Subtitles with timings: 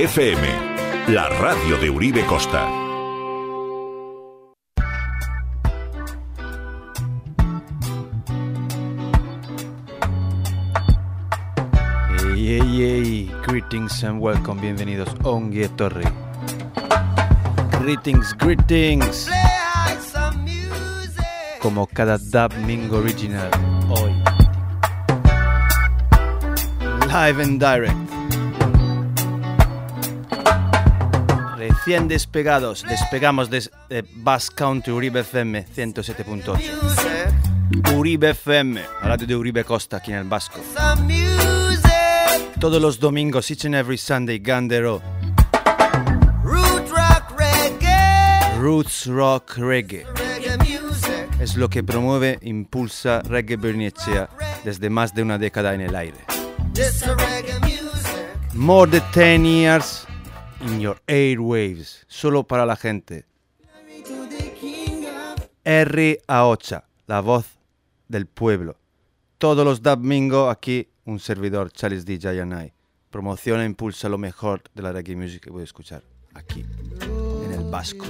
[0.00, 0.46] FM,
[1.08, 2.68] la radio de Uribe Costa.
[12.16, 13.32] Hey, hey, hey.
[13.44, 16.04] Greetings and welcome, bienvenidos a Ongie Torre.
[17.80, 19.28] Greetings, greetings.
[21.60, 22.18] Como cada
[22.64, 23.50] Mingo Original,
[23.88, 24.14] hoy.
[27.08, 28.07] Live and direct.
[31.58, 33.72] Recién despegados, despegamos desde
[34.14, 37.96] Bass Country Uribe FM 107.8.
[37.96, 40.60] Uribe FM, la radio de Uribe Costa aquí en el Vasco.
[42.60, 45.02] Todos los domingos, each and every Sunday, Gandero.
[48.60, 50.06] Roots Rock Reggae.
[51.40, 54.28] Es lo que promueve, impulsa Reggae Bernicea
[54.62, 56.18] desde más de una década en el aire.
[58.54, 60.06] More than 10 years
[60.60, 62.04] in your airwaves.
[62.08, 63.24] Solo para la gente.
[65.64, 66.20] R.
[66.26, 67.58] Aocha, la voz
[68.08, 68.76] del pueblo.
[69.38, 72.18] Todos los domingos aquí un servidor, Charles D.
[72.18, 72.72] Jayanai.
[73.10, 76.02] Promociona e impulsa lo mejor de la reggae music que voy a escuchar
[76.34, 76.64] aquí,
[77.44, 78.04] en el Vasco.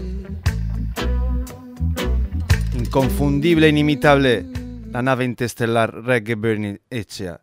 [2.74, 4.44] Inconfundible, inimitable,
[4.90, 7.40] la nave interestelar Reggae Burning Echea.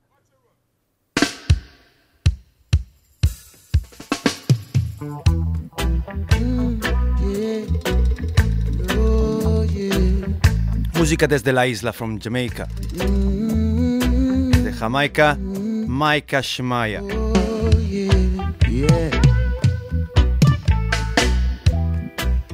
[10.93, 12.67] Música desde la isla, from Jamaica.
[14.63, 17.01] De Jamaica, Maika Shemaya.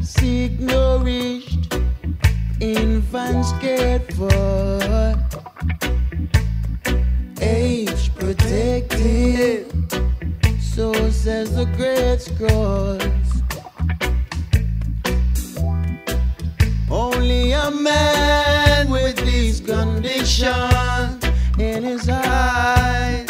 [0.02, 1.74] Seek nourished
[2.60, 5.16] infants cared for,
[7.42, 9.71] age protected.
[10.74, 13.02] So says the great scrolls.
[16.90, 21.24] Only a man with these conditions
[21.60, 23.28] in his eyes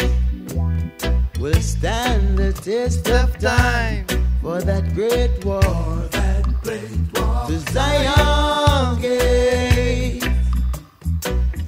[1.40, 4.06] will stand the test of time
[4.40, 5.60] for that great war.
[6.12, 7.46] That great war.
[7.48, 10.22] To Zion gate,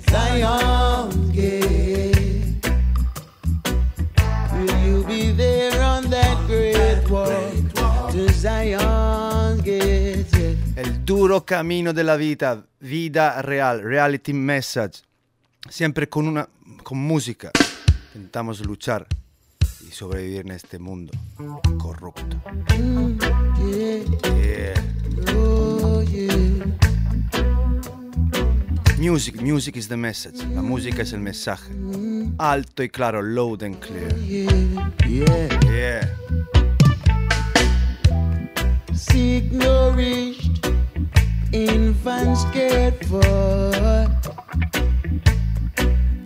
[0.09, 1.24] Zion
[10.77, 15.01] El duro camino de la vida, vida real, reality message.
[15.71, 16.47] Siempre con una
[16.83, 17.51] con música.
[18.15, 19.07] Intentamos luchar
[19.89, 21.15] y sobrevivir en este mundo
[21.79, 22.37] corrupto.
[24.37, 24.75] Yeah.
[25.35, 26.67] Oh, yeah.
[28.99, 30.45] Music, music is the message.
[30.55, 31.73] La música es el mensaje.
[32.37, 34.15] Alto y claro, loud and clear.
[34.19, 34.79] Yeah.
[35.09, 36.74] Yeah.
[38.97, 40.65] Seek nourished
[41.53, 44.07] infants cared for,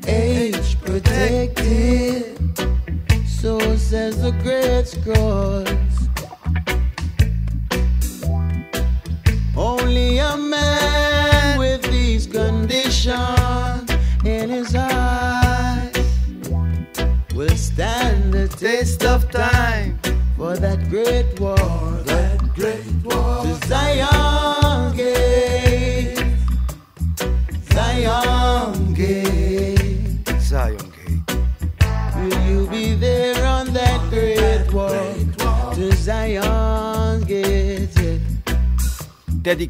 [0.07, 1.28] age protected.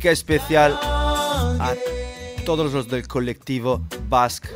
[0.07, 1.75] Especial a
[2.47, 4.49] todos los del colectivo Basque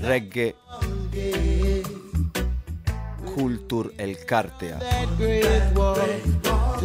[0.00, 0.56] Reggae
[3.34, 4.78] Culture El Cartea.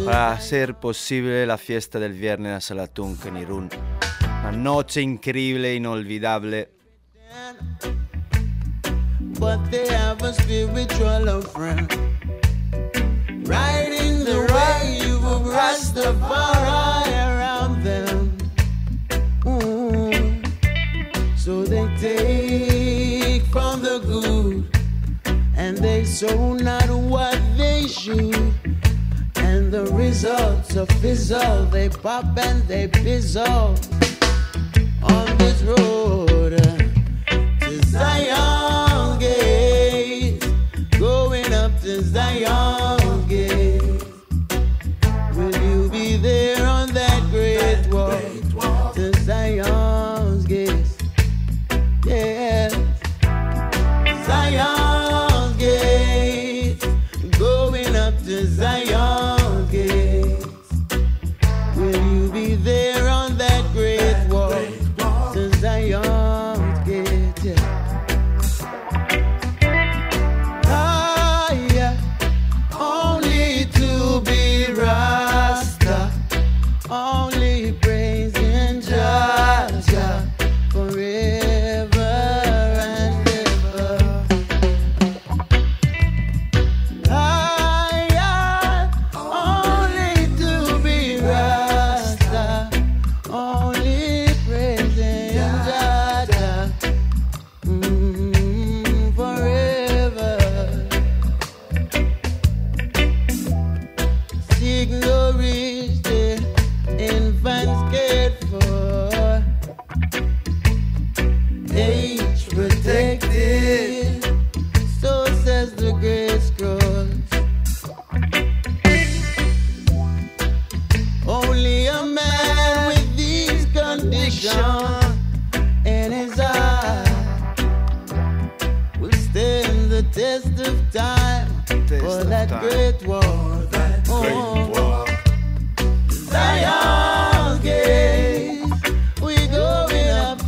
[0.04, 3.70] Para hacer posible la fiesta del viernes a Salatún en Irún.
[4.40, 6.70] Una noche increíble, inolvidable.
[25.80, 28.52] They sow not what they should.
[29.36, 33.76] And the results of fizzle, they pop and they fizzle
[35.02, 36.58] on this road
[37.60, 40.44] to Zion Gate,
[40.98, 42.97] going up to Zion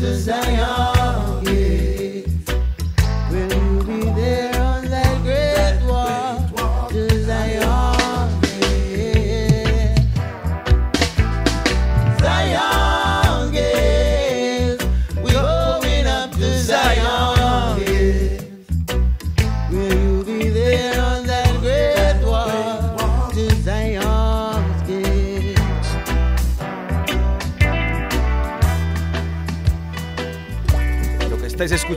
[0.01, 0.90] to Zion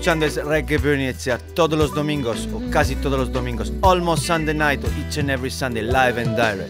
[0.03, 4.83] escuchando es Reggae Venecia todos los domingos, o casi todos los domingos, almost Sunday night,
[4.83, 6.69] or each and every Sunday, live and direct.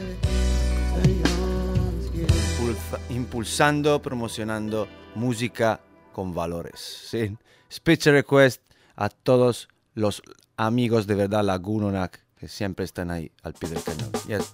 [2.60, 5.80] Impulsa- impulsando, promocionando música
[6.12, 6.80] con valores.
[7.10, 7.36] ¿sí?
[7.72, 8.62] Special request
[8.96, 10.22] a todos los
[10.56, 14.12] amigos de verdad Lagunonac que siempre están ahí al pie del cañón.
[14.28, 14.52] Yes.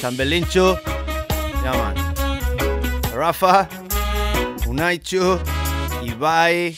[0.00, 0.78] Chambelincho,
[1.64, 1.96] yeah, man.
[3.12, 3.68] Rafa,
[4.68, 5.36] Unaichu,
[6.04, 6.76] Ibai,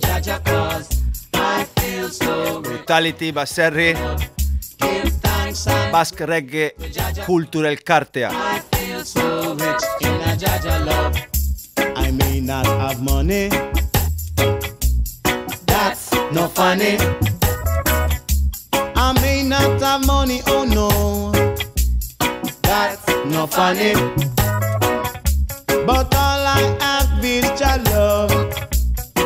[0.00, 0.88] Jaja cause
[1.34, 2.64] I feel so rich.
[2.64, 3.94] Brutality, Baserri,
[5.92, 6.72] Basque Reggae,
[7.24, 8.30] Cultura El Cartea.
[11.96, 13.48] I may not have money,
[15.66, 16.96] That's no funny.
[18.96, 20.88] I may not have money, oh no,
[22.78, 23.92] That's no funny.
[25.84, 28.30] but all I have is your love.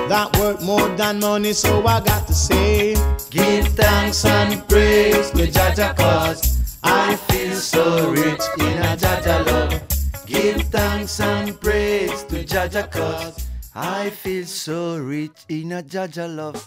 [0.09, 2.95] That worth more than money, so I got to say,
[3.29, 10.27] Give thanks and praise to Jaja cause I feel so rich in a Jaja love.
[10.27, 16.67] Give thanks and praise to Jaja cause I feel so rich in a Jaja love.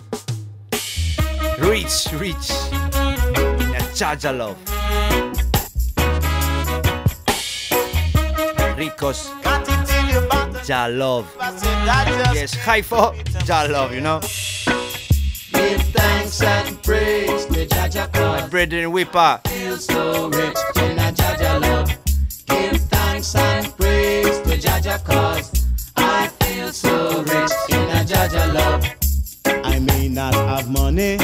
[1.58, 2.52] Rich, rich
[3.58, 5.55] in a Jaja love.
[8.78, 11.26] Ricos, got to tell you about the Ja love.
[11.40, 14.20] I said that just Yes, Haifo, Ja love, you know.
[15.54, 21.62] Give thanks and praise to Jaja cause Brethren Whipper, feel so rich in a Jaja
[21.62, 21.88] love.
[22.48, 25.66] Give thanks and praise to Jaja cause
[25.96, 28.84] I feel so rich in a Jaja love.
[29.64, 31.18] I may not have money,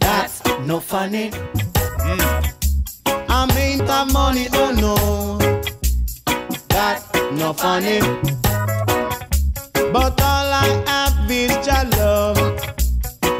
[0.00, 1.30] That's no funny.
[1.32, 2.59] Hmm.
[3.32, 5.38] I may not have money, oh no,
[6.68, 8.00] That's no funny.
[9.92, 12.36] but all I have is your love.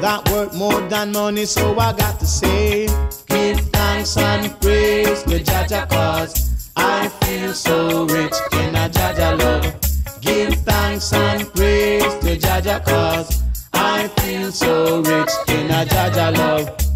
[0.01, 2.87] That worth more than money, so I got to say,
[3.27, 10.21] Give thanks and praise to Jaja cause I feel so rich in a Jaja love.
[10.23, 13.43] Give thanks and praise to Jaja cause
[13.75, 16.90] I feel so rich in a Jaja love.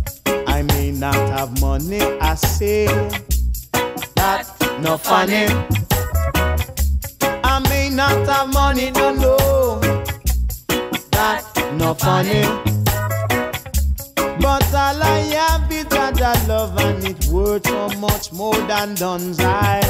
[0.64, 2.86] I may not have money, I say,
[4.16, 5.46] That's no funny.
[7.44, 9.78] I may not have money, no, no,
[11.10, 12.44] That's no funny.
[14.40, 19.40] but all I have is your love, and it worth so much more than duns
[19.40, 19.82] I.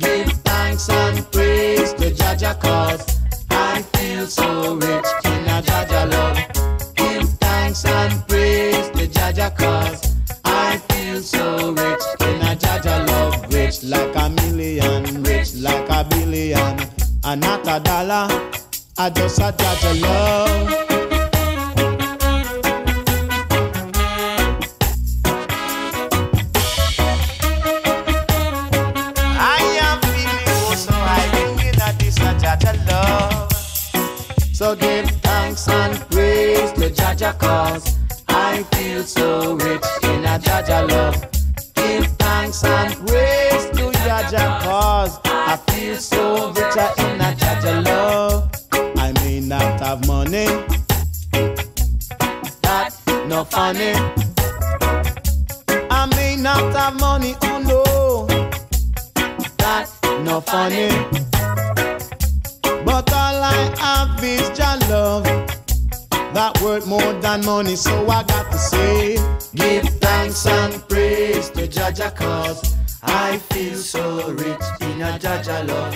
[0.00, 3.20] Give thanks and praise to Jaja cause
[3.50, 6.94] I feel so rich in a Jaja love.
[6.96, 8.33] Give thanks and praise
[9.44, 13.52] Jaja cause I feel so rich in a Jaja love.
[13.52, 16.80] Rich like a million, rich like a billion.
[17.24, 18.28] and not a dollar.
[18.96, 20.70] I just a judge of love.
[29.36, 33.52] I am feeling oh so high, thinking that this a judge of love.
[34.54, 37.98] So give thanks and praise to Jaja cause
[38.54, 41.20] I feel so rich in a Jaja love.
[41.74, 48.48] Give thanks and praise to Jaja cause I feel so richer in a Jaja love.
[48.96, 50.46] I may not have money,
[52.62, 52.94] that
[53.26, 53.94] no funny.
[55.90, 58.26] I may not have money, oh no,
[59.56, 59.90] that
[60.22, 60.90] no funny.
[62.84, 65.33] But all I have is your love
[66.34, 67.76] that worth more than money.
[67.76, 69.16] So I got to say,
[69.54, 75.94] give thanks and praise to Jaja cause I feel so rich in a Jaja love.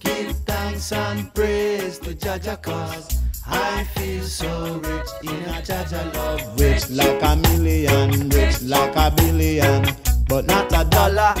[0.00, 6.58] Give thanks and praise to Jaja cause I feel so rich in a Jaja love.
[6.58, 9.94] Rich like a million, rich like a billion,
[10.28, 11.34] but not a dollar.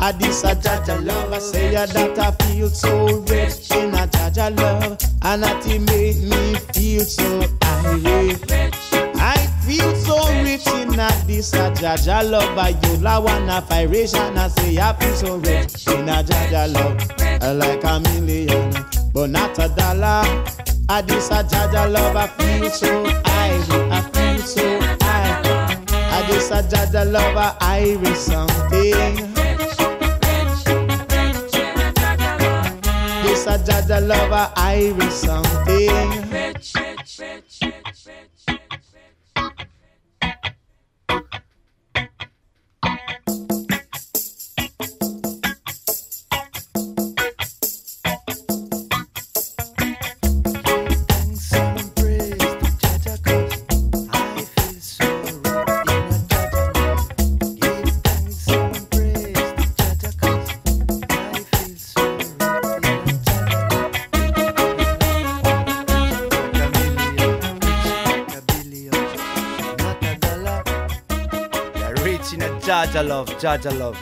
[0.00, 1.32] I this a Jaja love.
[1.32, 5.80] I say yeah, that I feel so rich in a Jaja love, and that it
[5.80, 8.42] make me feel so irate.
[9.16, 12.58] I feel so rich in a this a Jaja love.
[12.58, 14.36] I you la wanna vibration.
[14.36, 18.74] I say I feel so rich in a Jaja love, like a million,
[19.12, 20.24] but not a dollar.
[20.88, 22.16] I this a Jaja love.
[22.16, 23.60] I feel so high.
[23.90, 25.40] I feel so high.
[26.10, 27.36] I this a Jaja love.
[27.36, 29.33] I Irish something.
[33.44, 36.24] This a Jaja lover, Irish something.
[73.04, 73.98] Love, Jaja love.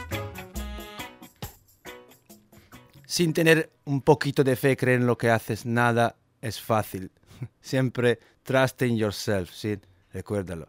[3.06, 7.10] Sin tener un poquito de fe, creer en lo que haces, nada es fácil.
[7.60, 9.78] Siempre trust in yourself, ¿sí?
[10.12, 10.68] Recuérdalo.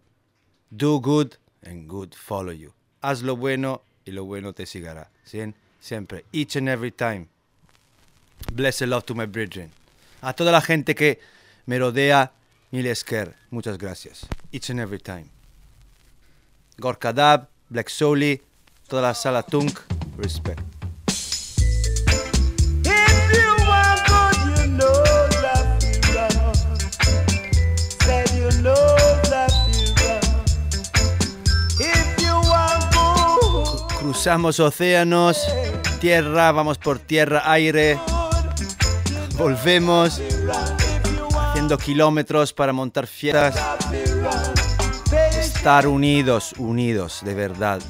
[0.70, 1.36] Do good
[1.66, 2.74] and good follow you.
[3.02, 5.40] Haz lo bueno y lo bueno te seguirá, ¿sí?
[5.80, 6.26] Siempre.
[6.32, 7.28] Each and every time.
[8.52, 9.72] Blessed love to my brethren.
[10.22, 11.20] A toda la gente que
[11.66, 12.32] me rodea,
[12.72, 14.28] Milesker, muchas gracias.
[14.52, 15.28] Each and every time.
[16.78, 18.40] Gorka Dab, Black Soli,
[18.88, 19.80] toda la sala Tunk,
[20.18, 20.62] respect.
[34.00, 35.42] Cruzamos océanos,
[36.00, 37.98] tierra, vamos por tierra, aire,
[39.36, 40.22] volvemos,
[41.40, 43.56] haciendo kilómetros para montar fiestas,
[45.64, 47.82] estar unidos, unidos, de verdad.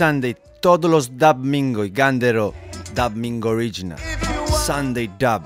[0.00, 2.54] Sunday, todos los Dub Mingo y Gandero
[2.94, 3.98] Dub Mingo Original.
[4.64, 5.42] Sunday Dub.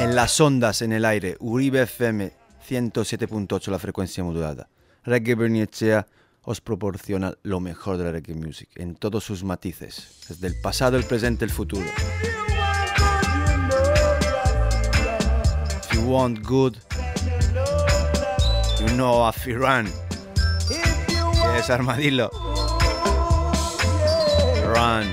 [0.00, 2.30] En las ondas en el aire, Uribe FM
[2.68, 4.68] 107.8 la frecuencia modulada.
[5.04, 6.06] Reggae Berniechea
[6.42, 10.98] os proporciona lo mejor de la reggae music en todos sus matices, desde el pasado,
[10.98, 11.86] el presente, el futuro.
[15.80, 16.76] If you want good,
[18.94, 19.86] know a run.
[21.56, 22.30] es armadillo.
[24.64, 25.06] Run.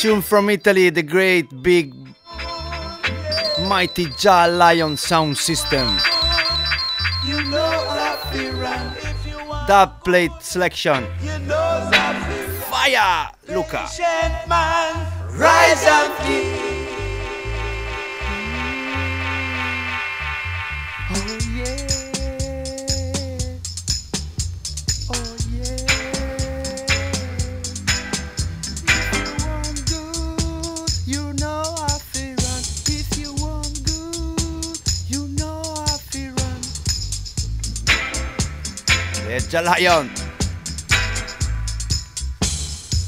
[0.00, 1.92] Tune from Italy, the great, big,
[3.68, 5.86] mighty Jah Lion sound system.
[7.26, 7.84] You know
[9.68, 11.04] Dub plate selection.
[11.20, 11.90] you know
[12.70, 13.86] Fire, Luca.
[14.48, 15.84] Man, rise
[16.26, 16.79] keep.
[39.48, 40.10] Jah Lion.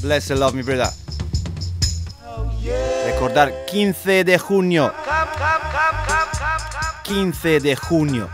[0.01, 0.89] Bless and love me, brother.
[3.05, 4.91] Recordar 15 de junio.
[4.91, 7.31] Come, come, come, come, come, come.
[7.31, 8.29] 15 de junio.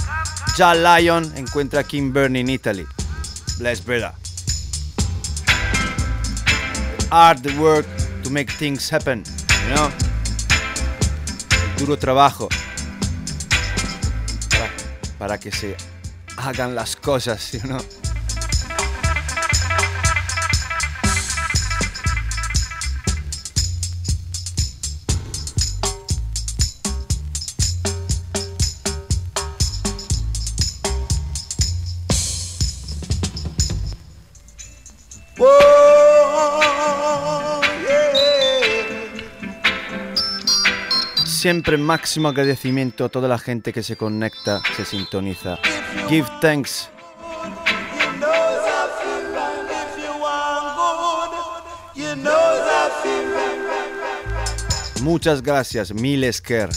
[0.55, 2.85] Jah Lion encuentra King Bernie in Italy.
[3.59, 4.13] Bless, brother.
[7.12, 7.85] Hard work
[8.23, 9.23] to make things happen,
[9.67, 9.91] you know?
[11.77, 12.49] Duro trabajo
[14.49, 14.69] para,
[15.17, 15.75] para que se
[16.39, 17.78] hagan las cosas, you know?
[17.78, 17.98] Whoa,
[41.49, 45.57] siempre máximo agradecimiento a toda la gente que se conecta, se sintoniza.
[46.07, 46.91] Give thanks.
[55.01, 56.69] Muchas gracias, miles care.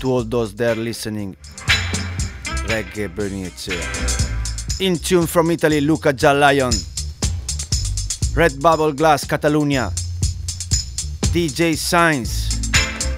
[0.00, 1.36] To all those there listening.
[2.66, 3.50] Reggae Burning
[4.78, 6.72] In tune from Italy, Luca Jalion.
[8.34, 9.92] Red Bubble Glass, Catalunya.
[11.30, 12.43] DJ Science.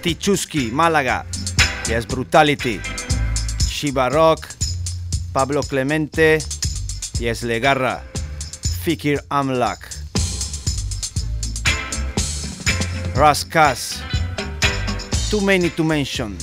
[0.07, 1.27] Tichuski, Málaga.
[1.89, 2.81] Yes Brutality.
[3.69, 4.47] Shiba Rock.
[5.33, 6.39] Pablo Clemente.
[7.19, 8.05] Yes Legarra.
[8.85, 9.81] Fikir Amlak.
[13.17, 13.99] Raskas.
[15.29, 16.37] Too many to mention.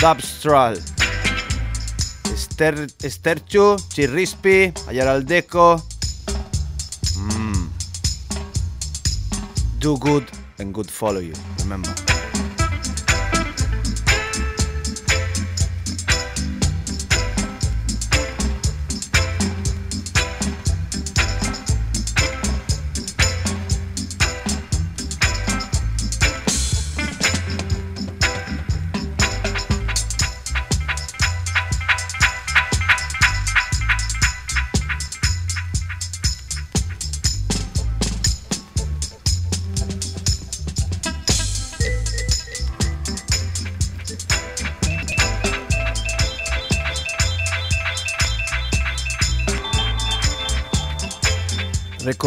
[0.00, 0.80] Dubstral.
[2.32, 5.82] Ester, Esterchu, Chirrispi, Ayaraldeco.
[7.18, 7.68] Mm.
[9.78, 10.24] Do good
[10.58, 11.34] and good follow you.
[11.58, 12.09] Remember.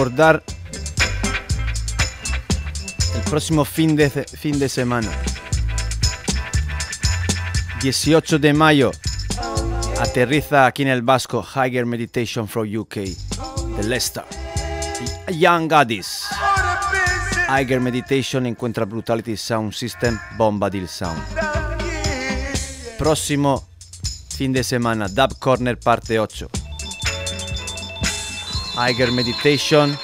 [0.04, 0.44] Recordar
[3.16, 5.10] el próximo fin de, fin de semana.
[7.82, 8.92] 18 de mayo
[10.02, 14.26] aterriza aquí en el Vasco Higher Meditation from UK de Leicester.
[15.32, 16.26] Young Addis.
[17.48, 21.22] Higher Meditation encuentra Brutality Sound System Bombadil Sound.
[22.98, 23.66] Próximo
[24.36, 26.63] fin de semana Dub Corner parte 8.
[28.76, 29.96] Iger Meditation,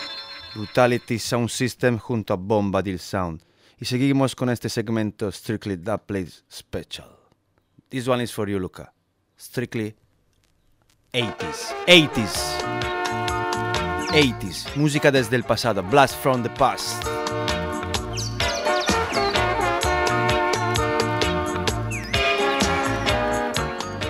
[0.54, 3.42] Brutality Sound System junto a Bombadil Sound.
[3.80, 7.10] Y seguimos con este segmento Strictly That Place Special.
[7.90, 8.94] This one is for you, Luca.
[9.36, 9.96] Strictly
[11.14, 11.74] 80s.
[11.88, 12.60] 80s.
[14.12, 14.76] 80s.
[14.76, 15.82] Música desde el pasado.
[15.82, 17.04] Blast from the past.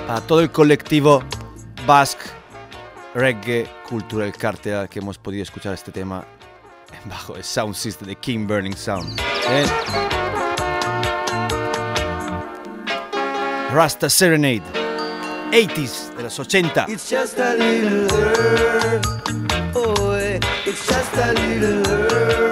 [0.10, 1.24] A todo el colectivo
[1.86, 2.39] Basque
[3.20, 6.26] reggae cultural cartel que hemos podido escuchar este tema
[7.06, 9.20] bajo el sound system de King Burning Sound.
[13.72, 14.64] Rasta Serenade,
[15.52, 16.86] 80s de los 80.
[16.88, 18.08] It's just a little.
[19.76, 22.49] Oh, eh, it's just a little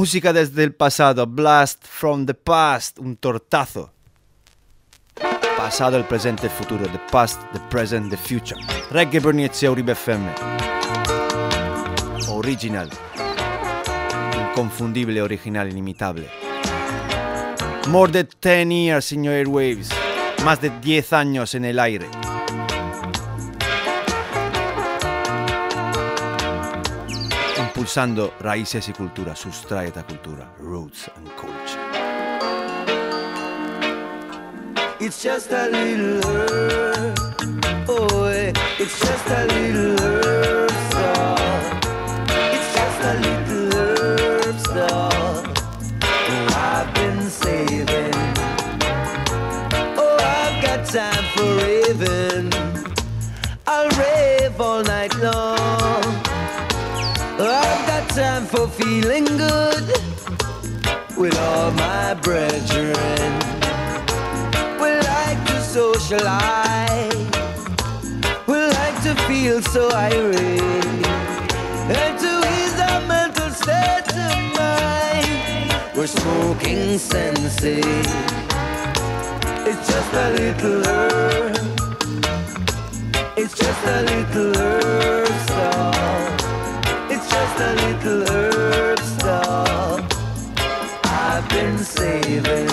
[0.00, 3.92] Música desde el pasado, Blast from the Past, un tortazo.
[5.58, 8.58] Pasado, el presente, el futuro, the past, the present, the future.
[8.90, 10.32] Reggae Berniezia Uribe FM.
[12.30, 12.88] Original.
[14.40, 16.30] Inconfundible, original, inimitable.
[17.88, 19.90] More than 10 years in your airwaves.
[20.46, 22.08] Más de 10 años en el aire.
[27.80, 31.80] Impulsando raíces y cultura, sustraeta cultura, roots and culture.
[35.00, 37.18] It's just a little herb.
[37.88, 41.80] Oh, eh, it's just a little herb song.
[42.52, 45.54] It's just a little herb song.
[46.02, 48.12] Oh, I've been saving.
[49.96, 52.52] Oh, I've got time for raving.
[53.66, 54.89] I'll rave all
[58.60, 59.86] for feeling good
[61.16, 63.32] with all my brethren.
[64.82, 67.30] We like to socialize.
[68.46, 71.06] We like to feel so irate.
[71.98, 77.80] And to ease our mental state of mind, we're smoking sensei.
[79.70, 81.56] It's just a little herb.
[83.38, 85.29] It's just a little herb.
[87.62, 90.08] A little herb song.
[91.04, 92.68] I've been saving.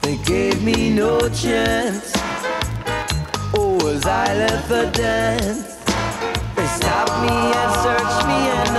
[0.00, 2.12] They gave me no chance.
[3.54, 5.71] Oh, as I left the dance,
[7.22, 8.71] me and search me and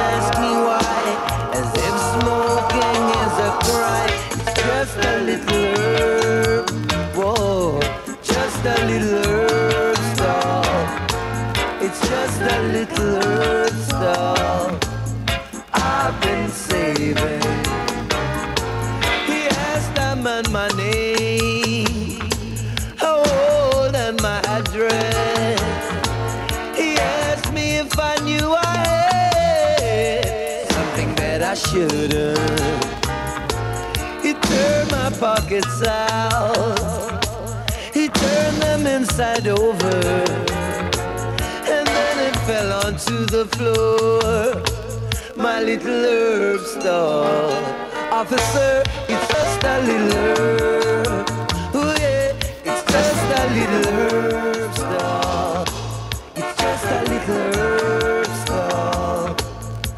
[35.53, 37.25] pockets out.
[37.93, 39.97] He turned them inside over.
[41.75, 44.63] And then it fell onto the floor.
[45.35, 47.51] My little herb store.
[48.11, 51.29] Officer, it's just a little herb.
[51.73, 52.33] Oh yeah,
[52.69, 55.65] it's just a little herb store.
[56.35, 59.35] It's just a little herb store.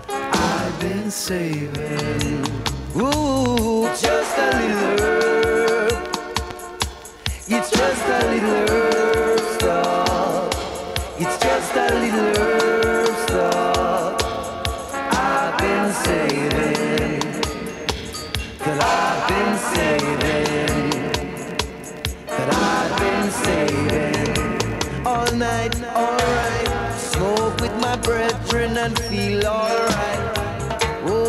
[0.09, 1.84] I've been saving.
[28.93, 30.37] Feel alright.
[31.07, 31.25] Oh.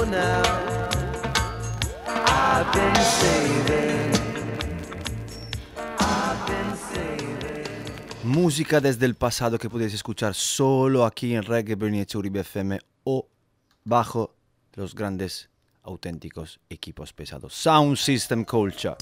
[8.26, 13.28] Música desde el pasado que podéis escuchar solo aquí en Reggae Bernice Uribe FM o
[13.84, 14.34] bajo
[14.74, 15.48] los grandes
[15.82, 17.54] auténticos equipos pesados.
[17.54, 18.96] Sound System Culture.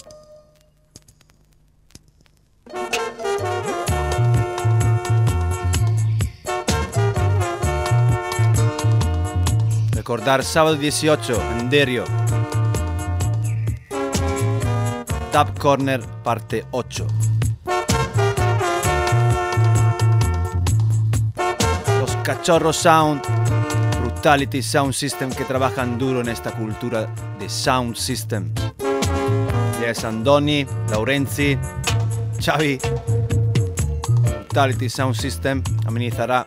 [10.05, 12.05] Recordar sábado 18 en Derio.
[15.33, 17.07] Tap Corner parte 8.
[21.99, 23.23] Los Cachorros Sound,
[24.03, 28.53] Brutality Sound System que trabajan duro en esta cultura de Sound System.
[29.81, 31.57] Yes, Andoni, Laurenzi,
[32.45, 32.79] Xavi.
[34.21, 36.47] Brutality Sound System amenizará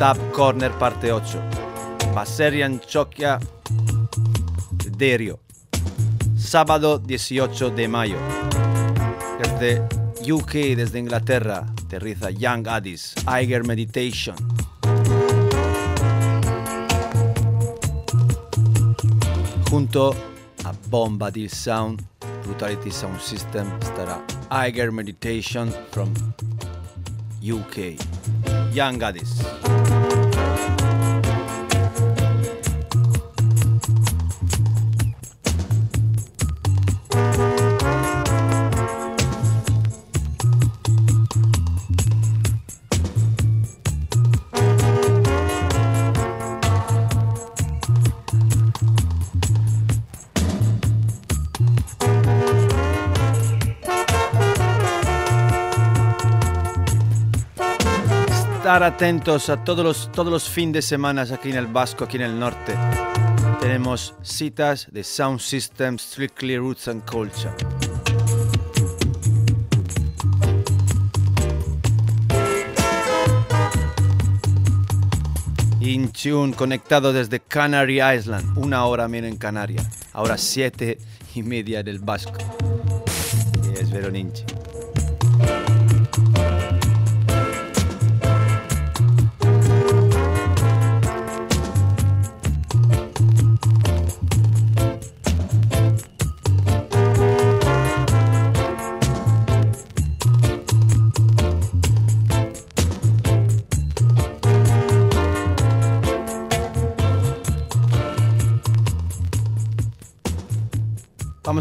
[0.00, 1.59] Tap Corner parte 8.
[2.14, 3.38] Baserian Chokia
[4.96, 5.40] Derio.
[6.36, 8.16] Sábado 18 de mayo.
[9.42, 9.82] Desde
[10.30, 14.36] UK, desde Inglaterra, aterriza Young Addis, Eiger Meditation.
[19.70, 20.14] Junto
[20.64, 22.02] a Bombadil Sound,
[22.44, 26.12] Brutality Sound System, estará Eiger Meditation from
[27.40, 27.96] UK.
[28.74, 29.38] Young Addis.
[58.70, 62.18] Estar atentos a todos los, todos los fines de semana aquí en el Vasco, aquí
[62.18, 62.72] en el norte.
[63.60, 67.50] Tenemos citas de Sound System, Strictly Roots and Culture.
[75.80, 80.98] In Tune, conectado desde Canary Island, una hora menos en Canarias, ahora siete
[81.34, 82.38] y media del Vasco.
[83.64, 84.44] Y es Veroninchi.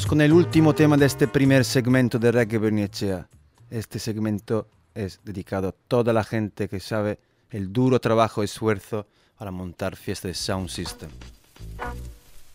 [0.09, 3.27] Con el último tema de este primer segmento de Reggae Bernicea.
[3.69, 7.19] Este segmento es dedicado a toda la gente que sabe
[7.51, 9.05] el duro trabajo y esfuerzo
[9.37, 11.11] para montar fiestas de Sound System.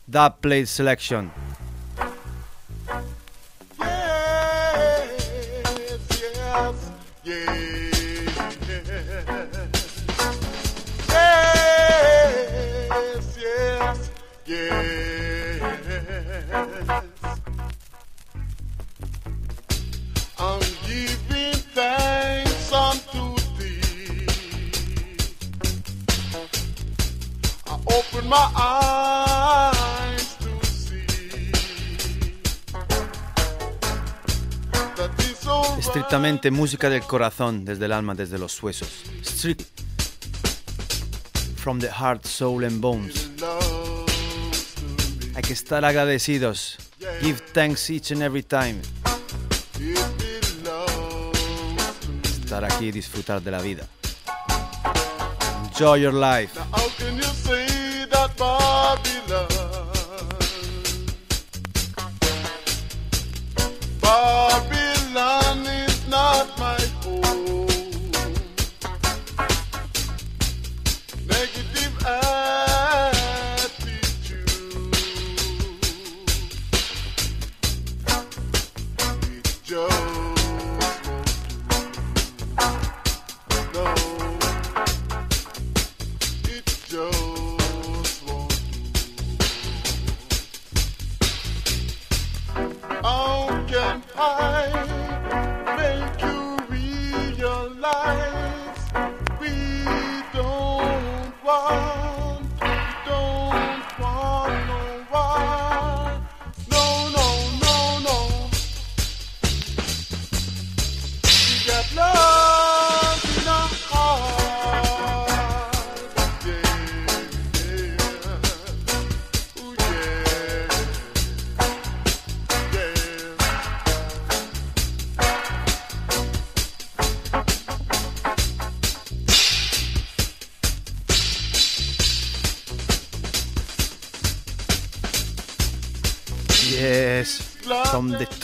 [0.09, 1.31] Dub Plate Selection.
[28.25, 31.07] Open my eyes to see
[34.97, 38.89] that this old Street Directamente música del corazón, desde el alma, desde los huesos.
[41.57, 43.31] From the heart, soul and bones.
[45.35, 46.77] Hay que estar agradecidos.
[47.23, 48.81] Give thanks each and every time.
[52.23, 53.87] Estar aquí y disfrutar de la vida.
[55.73, 56.53] Enjoy your life.
[58.45, 59.74] Babylon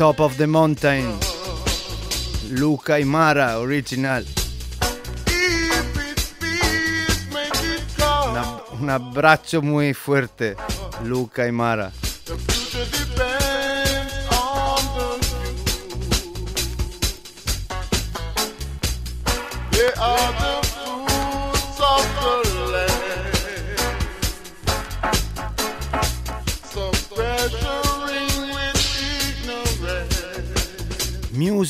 [0.01, 1.05] top of the mountain.
[2.53, 4.25] Luca y Mara, original.
[8.81, 10.57] Un abbraccio muy fuerte,
[11.05, 11.93] Luca y Mara.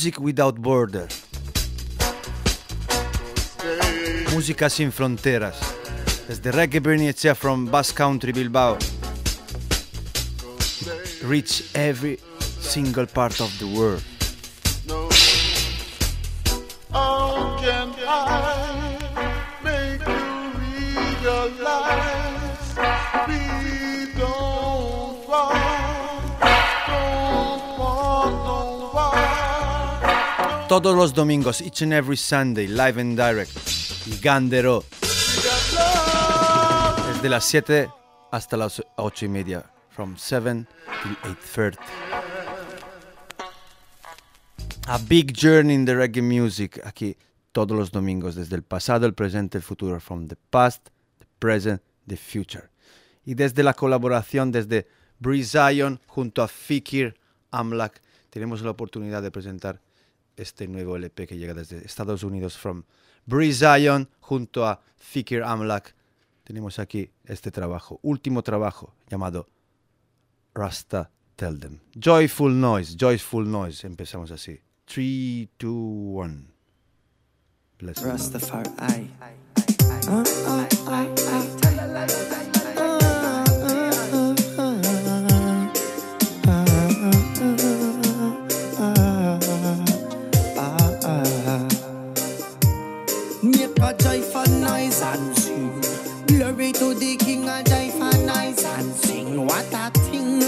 [0.01, 1.07] Music without border.
[3.59, 5.59] Stay Música sin fronteras.
[6.27, 8.79] Desde Reggae Bernicea from Basque Country Bilbao.
[11.23, 12.19] Reach every
[12.61, 14.20] single part of the world.
[30.71, 33.51] Todos los domingos, each and every Sunday, live and direct.
[34.23, 34.85] Gandero.
[37.13, 37.89] Desde las 7
[38.31, 39.65] hasta las 8 y media.
[39.89, 40.69] From 7
[41.03, 41.77] till 8.30.
[44.87, 46.81] A big journey in the reggae music.
[46.85, 47.17] Aquí
[47.51, 48.37] todos los domingos.
[48.37, 49.99] Desde el pasado, el presente, el futuro.
[49.99, 52.71] From the past, the present, the future.
[53.25, 54.87] Y desde la colaboración desde
[55.19, 57.17] Bree Zion junto a Fikir
[57.51, 59.81] Amlak, tenemos la oportunidad de presentar
[60.37, 62.85] este nuevo LP que llega desde Estados Unidos from
[63.27, 65.95] Bree Zion junto a Fikir Amlak.
[66.45, 69.47] Tenemos aquí este trabajo, último trabajo llamado
[70.55, 71.79] Rasta Tell Them.
[71.95, 73.87] Joyful Noise, Joyful Noise.
[73.87, 74.61] Empezamos así.
[74.87, 76.45] 3, 2, 1.
[77.79, 78.09] Bless you.
[78.09, 79.11] Rastafari.
[96.27, 99.47] Glory to the King, a joyful noise and sing.
[99.47, 100.39] What a thing.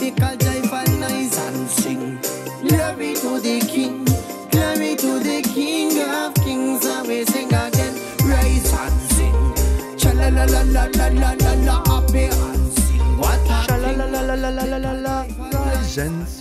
[0.00, 2.18] Make a joyful noise and sing.
[2.66, 4.04] Glory to the King.
[4.50, 6.84] Glory to the King of Kings.
[6.86, 7.94] And we sing again.
[8.24, 9.96] Rise and sing.
[9.98, 11.82] Cha la la la la la la la la.
[11.84, 13.18] Happy and sing.
[13.18, 13.98] What a thing.
[13.98, 15.26] la la la la la la la la.
[15.52, 16.37] Rise and Sing.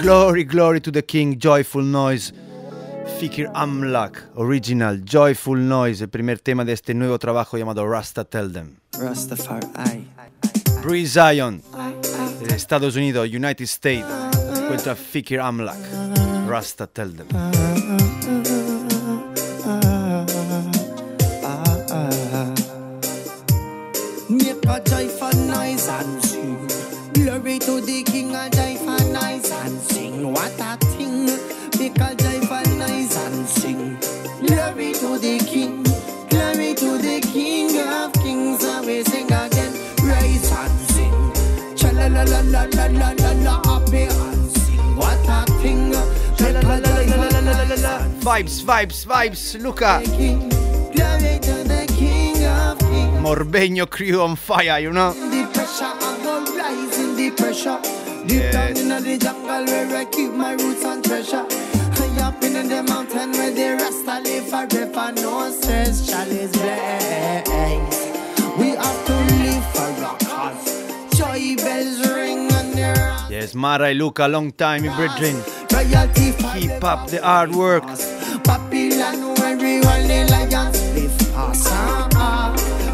[0.00, 2.32] Glory, glory to the King, joyful noise.
[3.18, 8.52] Fikir Amlak, original, joyful noise, el primer tema de este nuevo trabajo llamado Rasta Tell
[8.52, 8.76] Them.
[8.92, 9.66] Rastafari.
[10.84, 11.62] Bree Zion,
[12.46, 14.06] de Estados Unidos, United States,
[14.68, 15.78] contra Fikir Amlak,
[16.46, 17.95] Rasta Tell Them.
[42.50, 44.06] la la la la la happy
[44.96, 45.92] What a thing.
[48.26, 50.02] Vibes, vibes, vibes, Luca.
[53.20, 55.12] Morbegno crew on fire, you know?
[55.12, 57.78] The pressure, I go rising the pressure.
[58.26, 61.46] Deep down in the jungle where I keep my roots and treasure.
[61.94, 65.12] High up in the mountain where the rest I live forever.
[65.20, 68.05] No stress, Charlie's blaze.
[73.46, 75.06] Yes, Mara Luca, long time, in for
[76.58, 77.84] Keep up the hard work.
[78.42, 81.62] Babylon where we all the lions live us.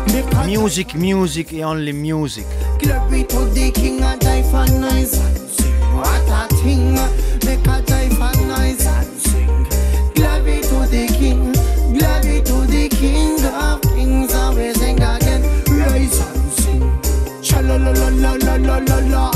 [0.05, 2.45] Because Music, music, only music.
[2.79, 4.67] Glory to the King and die for
[5.15, 5.73] and sing.
[5.97, 6.97] What a thing,
[7.47, 8.37] make a die for
[8.85, 9.65] and sing.
[10.15, 11.53] Glory to the King,
[11.97, 14.35] glory to the King of Kings.
[14.35, 15.43] Always sing again,
[15.81, 17.43] rise and sing.
[17.43, 19.32] Cha la la la la la la la la,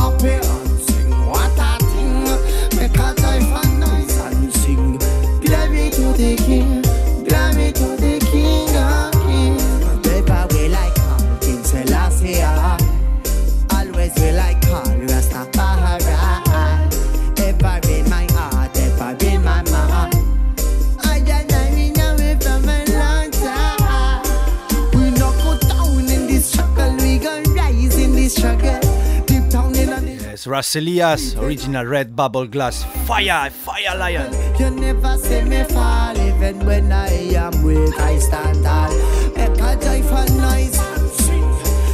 [30.47, 32.85] the Yes, Raselias, original red bubble glass.
[33.07, 34.33] Fire, fire lion.
[34.59, 38.91] You never see me fall, even when I am weak, I stand tall.
[39.37, 40.79] Make a joyful noise.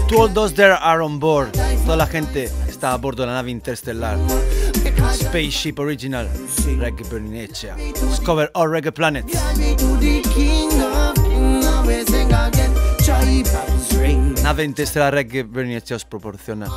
[0.08, 1.52] To all those there are on board.
[1.84, 4.18] Toda la gente está a bordo de la nave interstellar.
[5.12, 6.28] Spaceship original.
[6.78, 7.76] Reggae Bernicea.
[7.76, 9.32] Discover all reggae planets.
[14.42, 16.68] Nave interstellar Reggae Bernicea os proporciona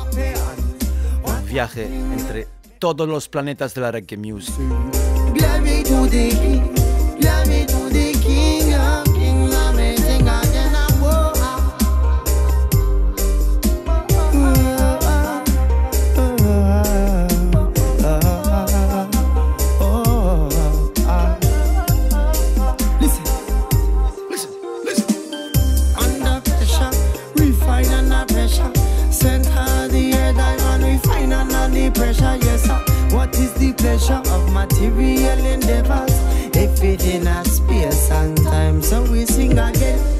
[1.46, 2.46] viaje entre
[2.78, 4.54] todos los planetas de la reggae music.
[34.30, 36.12] Of material endeavors?
[36.54, 40.15] If it in a space and time, so we sing again.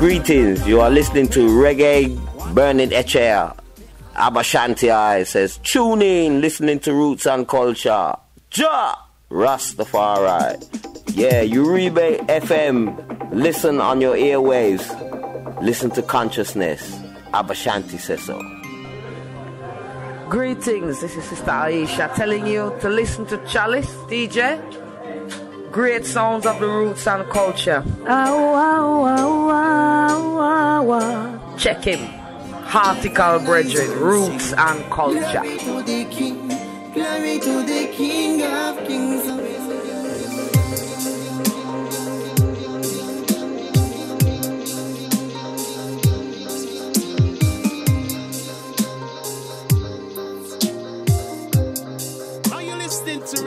[0.00, 2.16] Greetings, you are listening to Reggae
[2.54, 3.54] Burning Echair.
[4.14, 8.16] Abashanti says, tune in, listening to Roots and Culture.
[8.54, 8.94] Ja!
[9.30, 10.56] Rastafari.
[11.14, 13.30] Yeah, Uribe FM.
[13.34, 14.88] Listen on your airwaves.
[15.60, 16.96] Listen to consciousness.
[17.34, 18.38] Abashanti says so.
[20.30, 24.58] Greetings, this is Sister Aisha telling you to listen to Chalice DJ.
[25.70, 27.84] Great sounds of the roots and culture.
[31.58, 32.00] Check him.
[32.64, 35.42] Hartical Brethren, Roots and Culture.
[35.42, 36.48] Glory to the King,
[36.94, 39.59] glory to the King of Kings.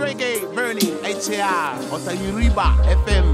[0.04, 2.76] Reggae Burning HAR out of Uriba
[3.06, 3.26] FM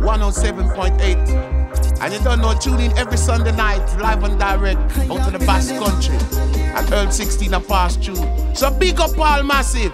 [0.00, 2.00] 107.8?
[2.00, 4.80] And you don't know, tune in every Sunday night, live and direct,
[5.10, 6.16] out to the Basque Country
[6.56, 8.56] at Earl 16 and past June.
[8.56, 9.92] So big up all massive.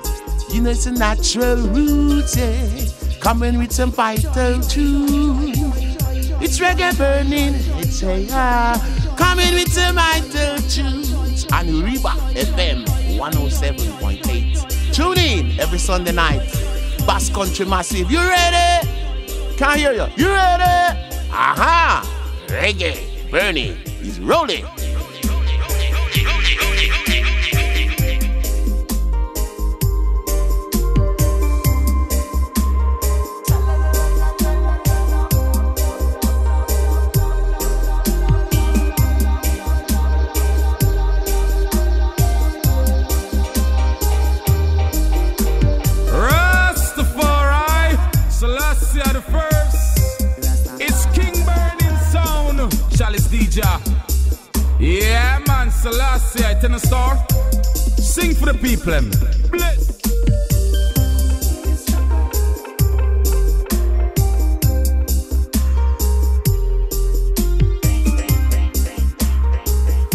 [0.50, 2.86] You know it's a natural root, yeah.
[3.20, 5.52] Coming with some vital tune.
[6.40, 8.02] It's reggae burning, it's.
[9.16, 11.44] Coming with some vital tunes.
[11.52, 12.84] And Uriba FM
[13.18, 14.87] 107.8.
[14.98, 16.40] Tune in every Sunday night.
[17.06, 18.10] Bass Country Massive.
[18.10, 18.84] You ready?
[19.56, 20.08] Can't hear you.
[20.16, 20.98] You ready?
[21.30, 22.02] Aha!
[22.48, 24.64] Reggae burning is rolling.
[55.78, 57.16] Selassie, I ten a star.
[57.98, 59.10] Sing for the people, em.
[59.48, 59.88] Bless.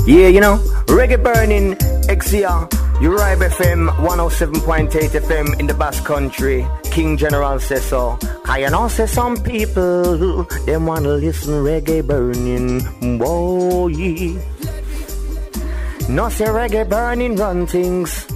[0.05, 1.75] Yeah, you know, reggae burning,
[2.09, 2.67] XCR,
[2.99, 6.67] Uribe FM 107.8 FM in the Basque Country.
[6.93, 8.19] King General says so.
[8.45, 14.37] I know say some people, them wanna listen reggae burning, boy.
[16.07, 18.27] No say reggae burning run things.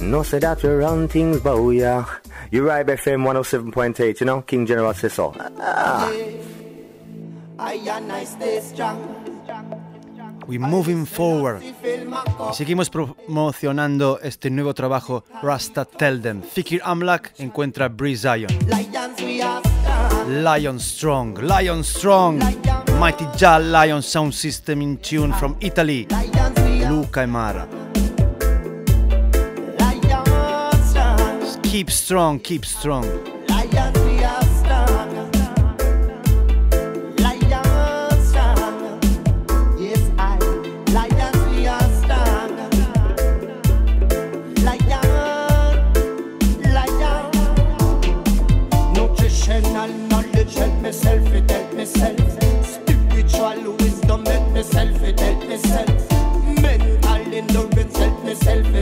[0.00, 2.04] No say that we run things, boy, yeah.
[2.52, 5.34] Uribe FM 107.8, you know, King General says so.
[5.58, 6.08] Ah.
[7.58, 9.00] I and I stay strong.
[10.46, 11.62] We moving forward.
[12.52, 16.42] Seguimos promocionando este nuevo trabajo Rasta Tell Them.
[16.42, 18.48] Fikir Amlak encuentra Bree Zion.
[20.28, 22.40] Lion Strong, Lion Strong.
[22.98, 26.06] Mighty Jah Lion Sound System in tune from Italy.
[26.88, 27.66] Luca Emara.
[31.62, 33.33] Keep strong, keep strong.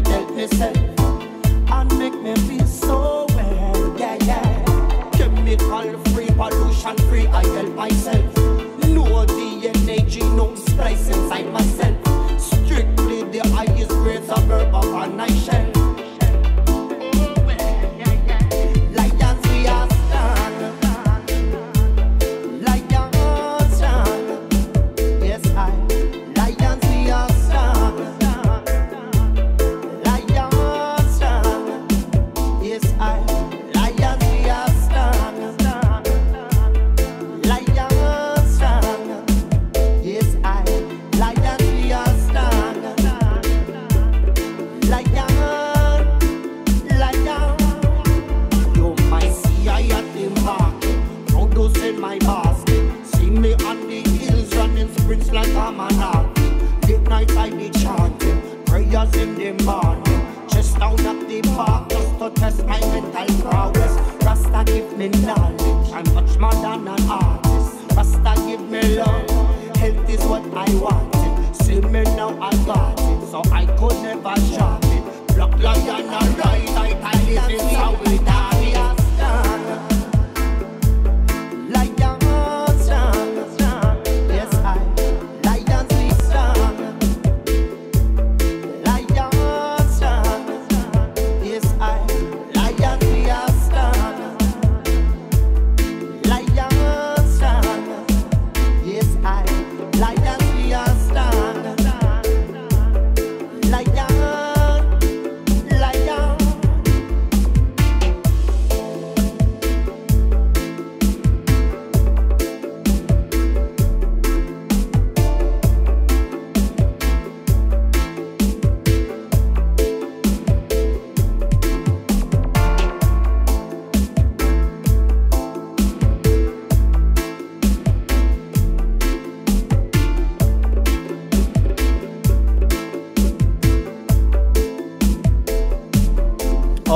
[0.05, 0.82] Tell me say.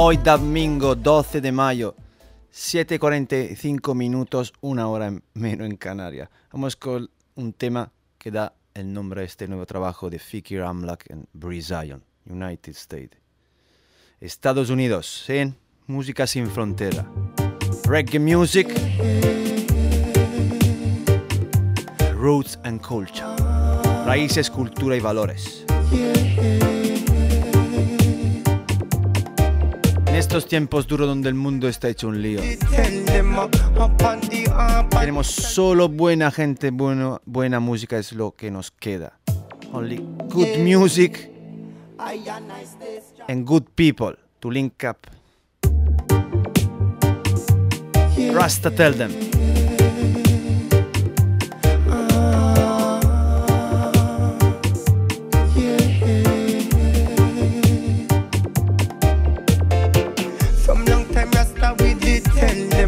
[0.08, 1.96] Hoy domingo 12 de mayo,
[2.52, 6.28] 7.45 minutos, una hora en- menos en Canarias.
[6.52, 11.10] Vamos con un tema que da el nombre a este nuevo trabajo de Fikir Amlak
[11.10, 13.18] en Bree Zion, United States.
[14.20, 15.56] Estados Unidos, en
[15.88, 17.04] Música sin frontera.
[17.84, 18.68] Reggae music.
[22.14, 23.26] Roots and culture.
[24.04, 25.65] Raíces, cultura y valores.
[30.16, 32.40] En estos tiempos duros donde el mundo está hecho un lío.
[34.98, 39.18] Tenemos solo buena gente, bueno, buena música es lo que nos queda.
[39.74, 39.98] Only
[40.30, 41.30] good music
[43.28, 45.06] and good people to link up.
[48.32, 49.25] Rasta tell them.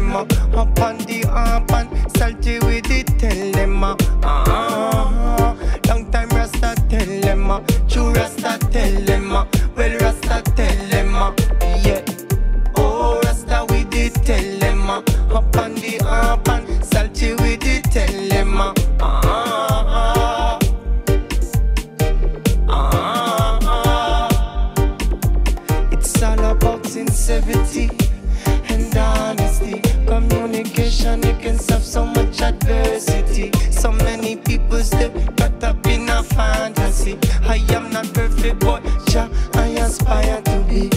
[0.09, 5.55] Them uh, Up on the up and salty with did tell them uh, uh,
[5.87, 9.45] Long time Rasta tell them uh, True Rasta tell them, uh,
[9.75, 11.33] well Rasta tell them, uh,
[11.83, 12.03] yeah.
[12.77, 15.01] Oh Rasta we did tell them, uh,
[15.33, 16.48] up on the up
[32.39, 33.51] much adversity.
[33.71, 37.17] So many people still caught up in a fantasy.
[37.43, 40.89] I am not perfect, but ja, I aspire to be.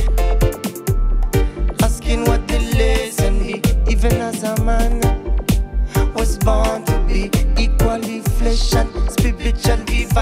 [1.83, 5.01] Asking what the lesson be, even as a man
[6.15, 9.79] was born to be equally flesh and spiritual.
[9.89, 10.17] We've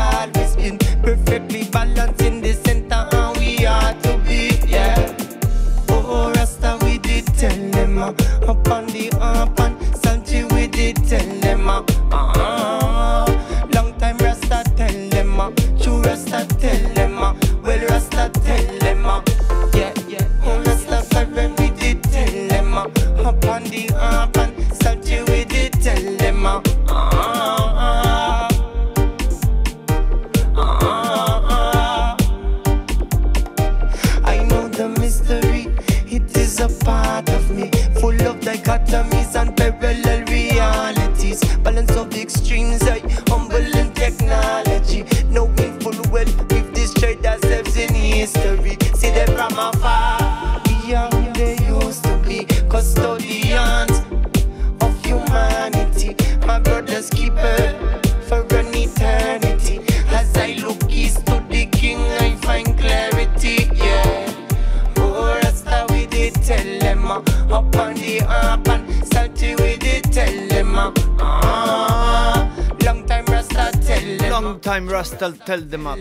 [74.71, 75.99] time Rasta tell them up.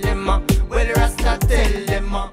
[0.70, 2.30] well, Rasta tell them, uh,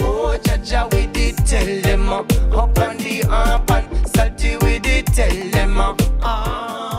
[0.00, 2.20] oh, Jaja, we did tell them, uh,
[2.62, 6.95] up on the up and salty, we did tell them, uh, ah.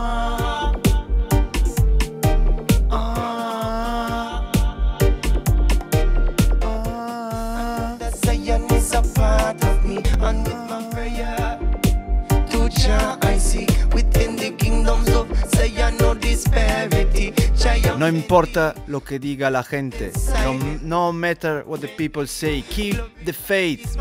[18.09, 20.13] No importa lo que diga la gente.
[20.41, 22.61] No, no matter what the people say.
[22.61, 22.95] Keep
[23.25, 23.97] the faith.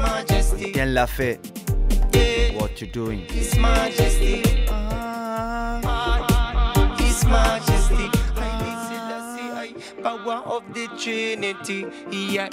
[0.73, 1.41] Ten la fe.
[2.55, 3.27] What you're doing.
[10.05, 11.87] Power of the Trinity.
[12.09, 12.49] Yeah.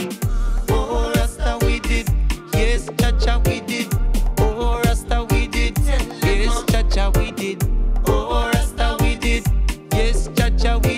[0.69, 2.09] Oh, Rasta, we did.
[2.53, 3.93] Yes, Chacha, we did.
[4.39, 5.77] Oh, Rasta, we did.
[6.23, 7.63] Yes, Chacha, we did.
[8.07, 9.45] Oh, Rasta, we did.
[9.91, 10.92] Yes, Chacha, we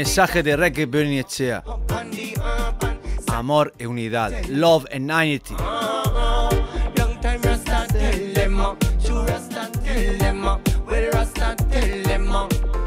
[0.00, 1.22] Mensaje de the urban
[3.28, 4.32] Amor e unidad.
[4.48, 5.54] Love and unity.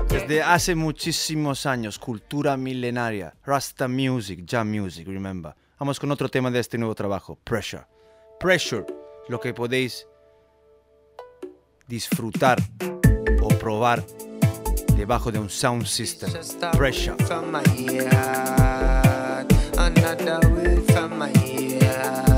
[0.09, 3.35] Desde hace muchísimos años, cultura milenaria.
[3.45, 5.53] Rasta Music, Jam Music, remember.
[5.77, 7.37] Vamos con otro tema de este nuevo trabajo.
[7.43, 7.83] Pressure.
[8.39, 8.87] Pressure.
[9.29, 10.07] Lo que podéis
[11.87, 12.57] disfrutar
[13.39, 14.03] o probar
[14.95, 16.29] debajo de un sound system.
[16.77, 17.15] Pressure.
[19.77, 22.32] Another from my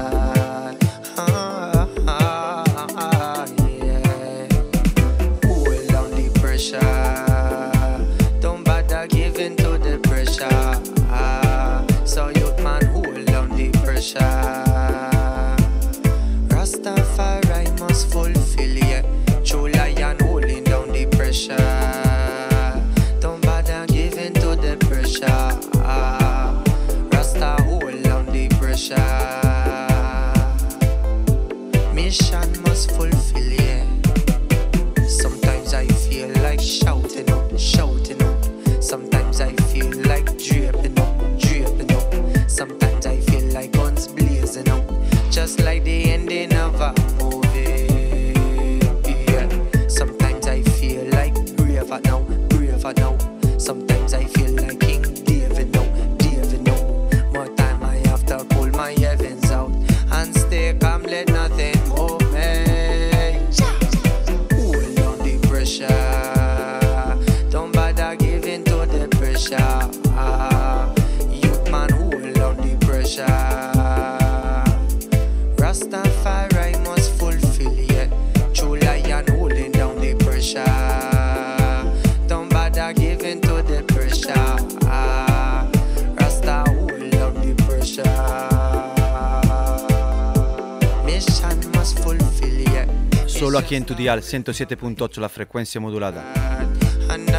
[93.56, 96.26] Solo aquí en tu dial 107.8 la frecuencia modulada.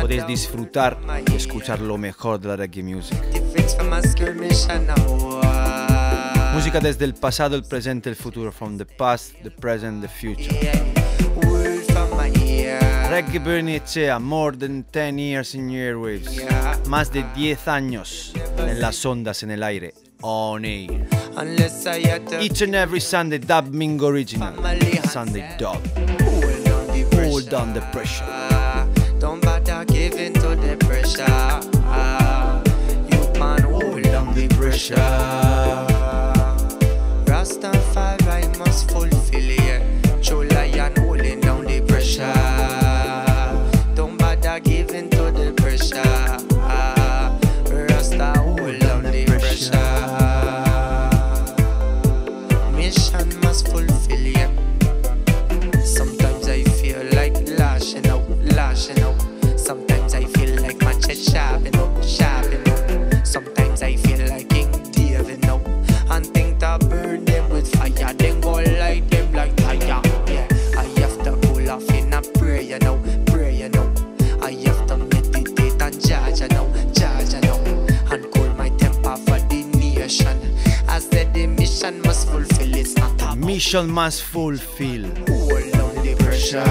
[0.00, 0.96] Podéis disfrutar
[1.30, 3.18] y escuchar lo mejor de la reggae music.
[6.54, 8.50] Música desde el pasado, el presente, el futuro.
[8.50, 10.58] From the past, the present, the future.
[13.10, 13.82] Reggae Bernie
[14.18, 16.42] more than 10 years in airwaves.
[16.86, 19.92] Más de 10 años en las ondas en el aire.
[20.22, 21.06] On air.
[22.40, 24.54] Each and every Sunday, Dub Ming Original.
[25.04, 25.86] Sunday Dub.
[27.14, 28.24] Hold on the pressure.
[29.18, 31.24] Don't bother giving to the pressure.
[33.10, 34.94] Youth man, hold on the pressure.
[37.26, 39.15] Rastafari must fulfill
[83.56, 85.04] Mission must fulfill.
[85.04, 86.62] hold down the pressure.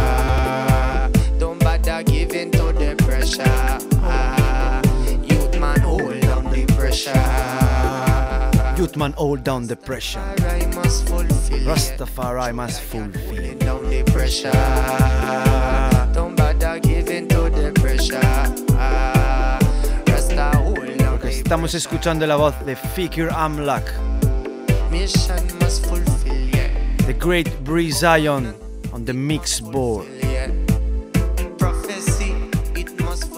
[1.39, 3.43] Don't bother giving to the pressure.
[4.03, 4.81] Ah,
[5.23, 7.09] youth man, hold down the pressure.
[8.77, 10.21] Youth man, hold down the pressure.
[10.75, 11.65] Must fulfill.
[11.65, 13.57] Rastafari must fulfill.
[13.57, 14.51] down the pressure.
[16.13, 18.19] Don't bother giving to the pressure.
[18.77, 19.57] Ah,
[20.07, 23.91] Rasta, hold down the Estamos escuchando la voz de Fikir Amlak,
[24.91, 25.44] mission.
[27.05, 28.55] The great Bree Zion
[28.91, 30.07] on the mix board.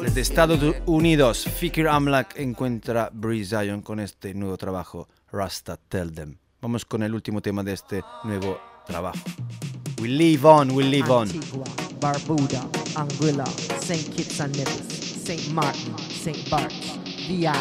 [0.02, 6.38] Desde Estados Unidos, Fikir Amlak encuentra Bree Zion con este nuevo trabajo, Rasta Tell Them.
[6.62, 9.20] Vamos con el último tema de este nuevo trabajo.
[10.02, 11.28] We live on, we live on.
[11.28, 11.66] Antigua,
[12.00, 12.66] Barbuda,
[12.96, 13.46] Anguilla,
[13.82, 14.16] St.
[14.16, 15.54] Kitts and Nevis, St.
[15.54, 16.50] Martin, St.
[16.50, 16.72] Bart,
[17.28, 17.52] VI,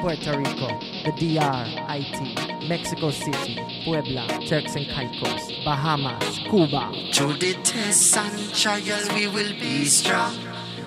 [0.00, 0.66] Puerto Rico,
[1.04, 6.90] the DR, IT, Mexico City, Puebla, Turks and Caicos, Bahamas, Cuba.
[7.12, 10.34] Through the test and trial, we will be strong.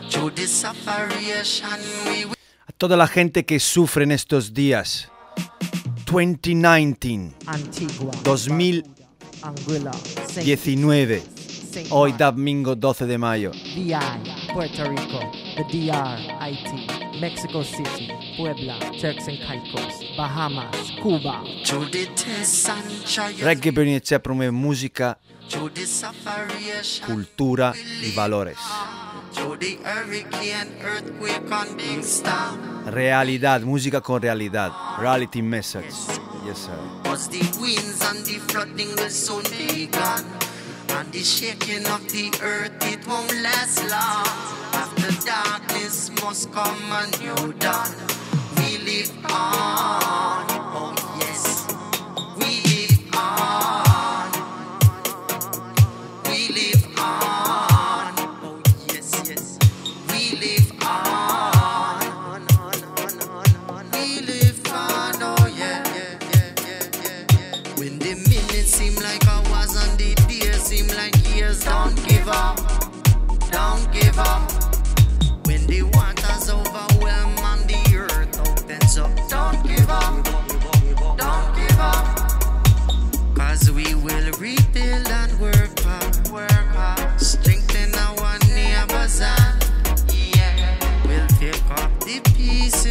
[0.09, 2.35] Through the separation, we will.
[2.67, 5.09] A toda la gente que sufre en estos días.
[6.05, 8.83] 2019, Antigua, 2019,
[9.43, 9.91] Anguilla,
[10.27, 11.87] St.
[11.89, 13.51] hoy domingo 12 de mayo.
[13.51, 13.99] VI,
[14.53, 15.19] Puerto Rico,
[15.55, 21.43] the DR, IT, Mexico City, Puebla, Turks and Caicos, Bahamas, Cuba.
[23.41, 25.17] Reggae Bernicea promueve música,
[27.05, 28.57] cultura y valores.
[32.85, 34.71] Realidad, música con realidad.
[34.99, 35.93] Reality message.
[36.45, 36.77] Yes, sir.
[37.03, 40.23] Cause the winds and the flooding will soon be gone.
[40.89, 44.27] And the shaking of the earth, it won't last long.
[44.73, 47.89] After darkness must come a new dawn.
[48.95, 50.54] We live on.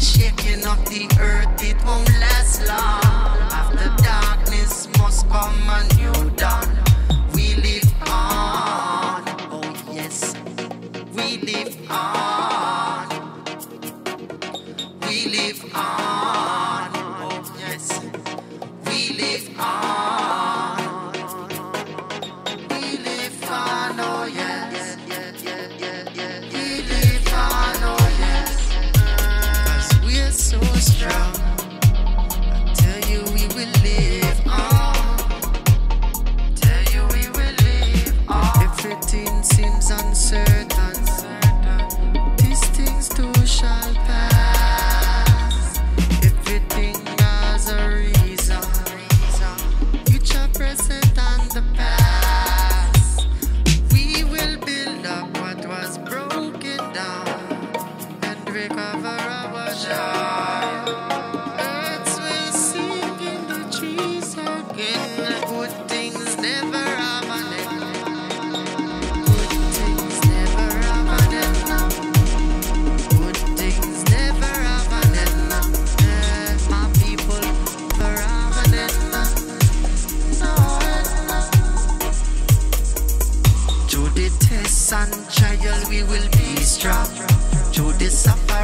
[0.00, 3.02] shaking of the earth, it won't last long.
[3.50, 6.68] After darkness must come a new dawn.
[7.34, 10.34] We live on, oh yes,
[11.14, 13.08] we live on.
[15.02, 16.57] We live on.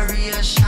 [0.06, 0.63] Separation,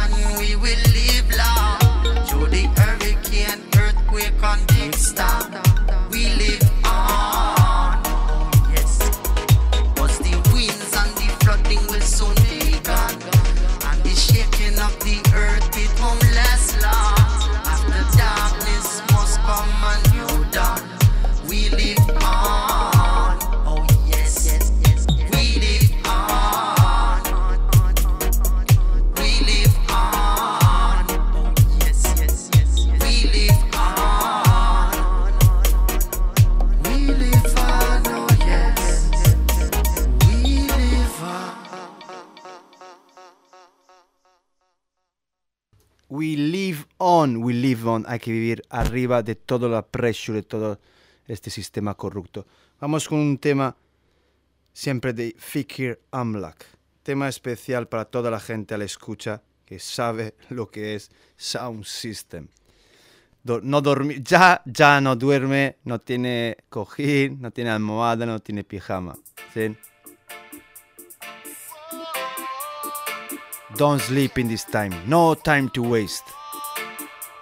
[48.07, 50.78] Hay que vivir arriba de todo la pressure, de todo
[51.26, 52.47] este sistema corrupto.
[52.80, 53.76] Vamos con un tema
[54.72, 56.64] siempre de Fikir Amlak.
[57.03, 61.84] Tema especial para toda la gente a la escucha que sabe lo que es Sound
[61.84, 62.49] System.
[63.44, 69.16] No dormir, ya, ya no duerme, no tiene cojín, no tiene almohada, no tiene pijama.
[69.55, 69.76] ¿sí?
[73.76, 74.90] Don't sleep in this time.
[75.07, 76.24] No time to waste.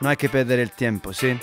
[0.00, 1.38] No hay que perder el tiempo, ¿sí?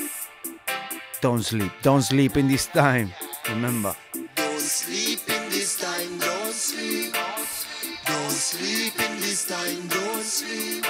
[1.22, 1.72] Don't sleep.
[1.84, 3.14] Don't sleep in this time.
[3.50, 3.96] Remember.
[4.36, 7.16] Don't sleep in this time, don't sleep.
[8.06, 10.86] Don't sleep in this time, don't sleep.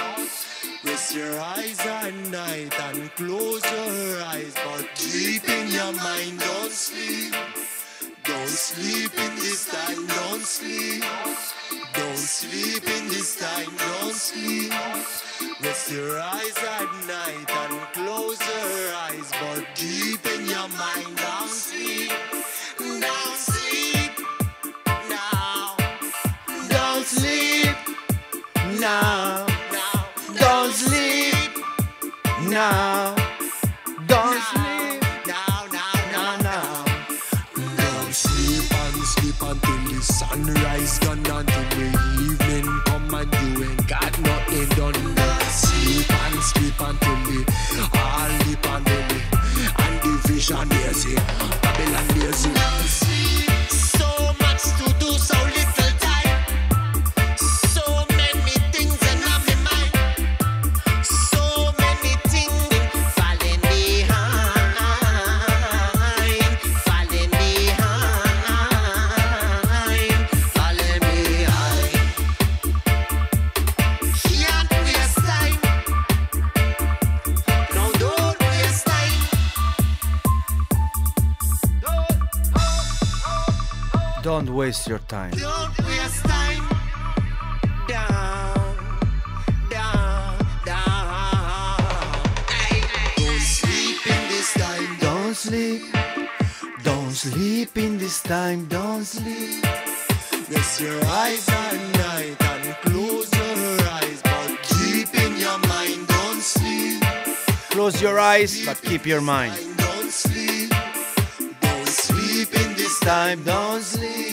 [0.84, 6.72] Rest your eyes at night and close your eyes, but deep in your mind, don't
[6.72, 7.34] sleep.
[8.24, 11.04] Don't sleep in this time, don't sleep.
[11.94, 14.72] Don't sleep in this time, don't sleep.
[15.62, 21.48] Rest your eyes at night and close your eyes, but deep in your mind, don't
[21.48, 22.12] sleep.
[22.78, 24.12] Don't sleep
[25.08, 25.76] now.
[26.68, 27.76] Don't sleep
[28.80, 29.46] now.
[30.38, 31.50] Don't sleep
[32.48, 33.14] now.
[34.06, 36.84] Don't sleep now, now, now, now.
[37.54, 41.86] Don't sleep and sleep until the sunrise gone until the
[42.20, 42.41] evening
[46.84, 47.42] and sleep until the
[47.94, 49.22] all the pandemic
[49.78, 51.16] and the vision lazy.
[51.16, 51.51] Babylon
[84.32, 85.32] Don't waste your time.
[85.32, 86.64] Don't waste time.
[87.86, 88.76] Down,
[89.68, 91.76] down, down.
[93.18, 94.96] Don't sleep in this time.
[95.00, 95.82] Don't sleep.
[96.82, 98.64] Don't sleep in this time.
[98.68, 99.62] Don't sleep.
[100.48, 106.08] Rest your eyes at night and close your eyes, but keep in your mind.
[106.08, 107.02] Don't sleep.
[107.68, 109.71] Close your eyes, but keep your mind.
[113.04, 113.42] Time.
[113.42, 114.31] Don't sleep.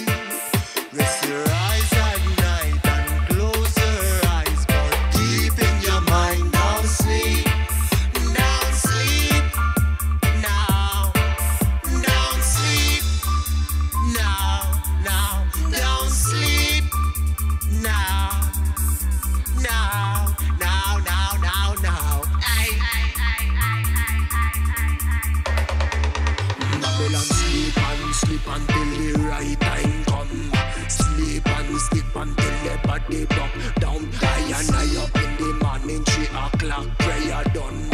[37.46, 37.90] Done.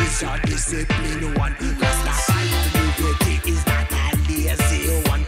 [0.00, 1.54] Is a discipline one.
[1.78, 3.94] Rastafari is not a
[4.28, 5.24] lazy one.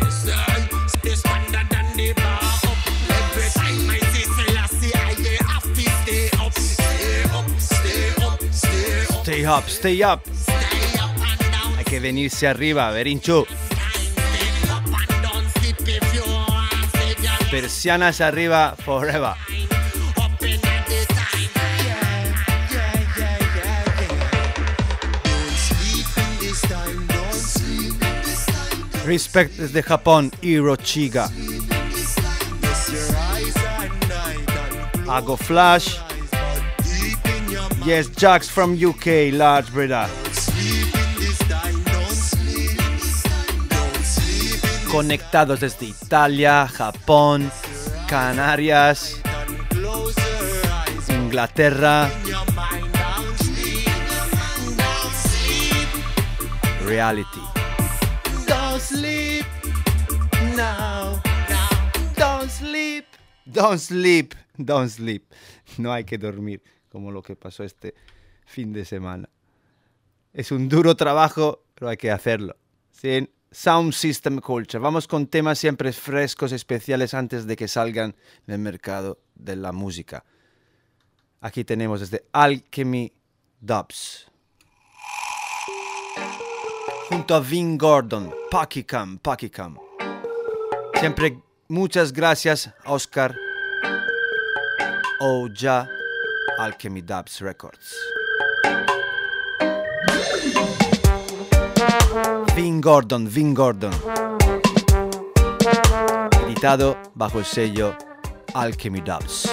[0.00, 0.44] Yes, sir.
[0.88, 2.78] Stay standard than the bar up.
[3.08, 4.96] Every time I see Selassie, I
[5.48, 9.24] have to stay up, stay up, stay up, stay up.
[9.24, 10.20] Stay up, stay up.
[11.76, 13.46] Hay que venirse arriba, Berincho.
[17.50, 19.34] Persianas arriba forever.
[29.04, 31.30] Respect desde Japón, Hirochiga.
[35.08, 35.98] Ago Flash.
[37.84, 40.08] Yes, Jax from UK, large brother.
[44.90, 47.50] Conectados desde Italia, Japón,
[48.08, 49.20] Canarias,
[51.10, 52.08] Inglaterra.
[56.86, 57.43] Reality.
[58.94, 59.44] Sleep
[60.56, 61.20] now.
[62.16, 63.04] Don't sleep.
[63.44, 65.24] Don't sleep, don't sleep.
[65.78, 67.94] No hay que dormir, como lo que pasó este
[68.46, 69.28] fin de semana.
[70.32, 72.56] Es un duro trabajo, pero hay que hacerlo.
[72.92, 74.80] Sin Sound System Culture.
[74.80, 78.14] Vamos con temas siempre frescos, especiales antes de que salgan
[78.46, 80.24] en el mercado de la música.
[81.40, 83.12] Aquí tenemos desde Alchemy
[83.60, 84.23] Dubs.
[87.08, 89.78] Junto a Vin Gordon, Pakicam, Pakicam.
[90.98, 91.38] Siempre
[91.68, 93.36] muchas gracias, Oscar.
[95.20, 95.88] Oja,
[96.58, 97.94] Alchemy Dubs Records.
[102.56, 103.92] Vin Gordon, Vin Gordon.
[106.46, 107.94] Editado bajo el sello
[108.54, 109.48] Alchemy Dubs.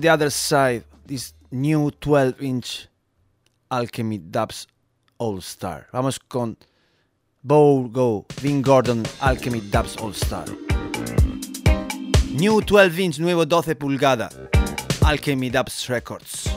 [0.00, 0.84] With the other side.
[1.06, 2.88] This new 12 inch
[3.70, 4.66] Alchemy Dubs
[5.18, 5.86] All Star.
[5.92, 6.56] Vamos con
[7.44, 10.46] Bow Go, Vin Gordon, Alchemy Dubs All Star.
[12.32, 14.30] New 12 inch, nuevo 12 pulgada.
[15.04, 16.48] Alchemy Dubs Records.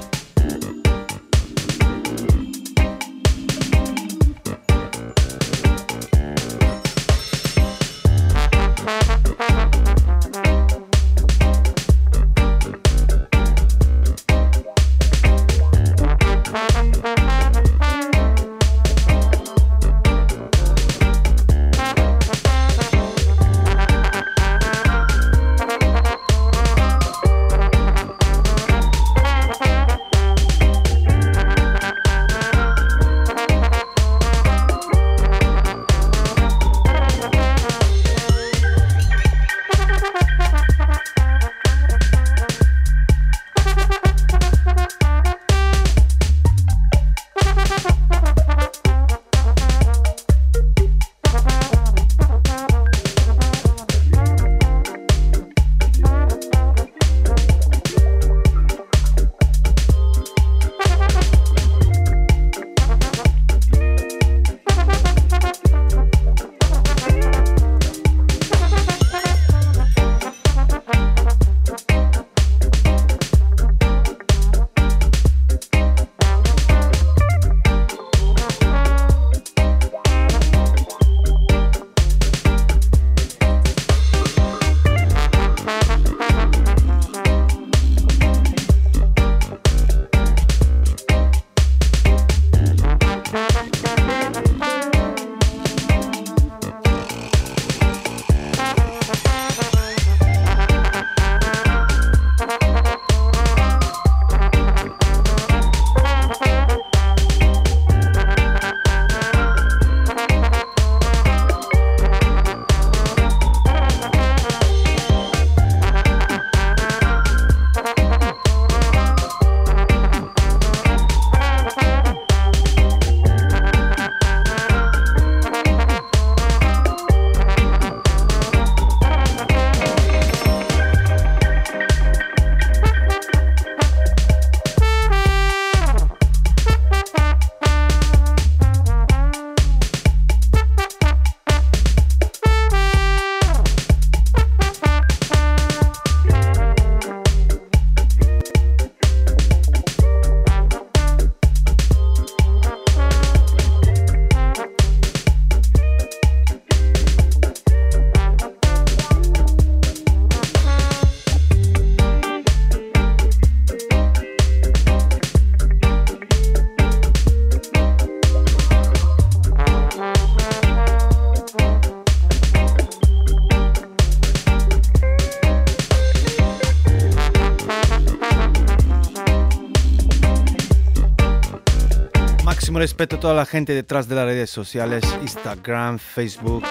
[182.84, 186.66] Respeto a toda la gente detrás de las redes sociales, Instagram, Facebook.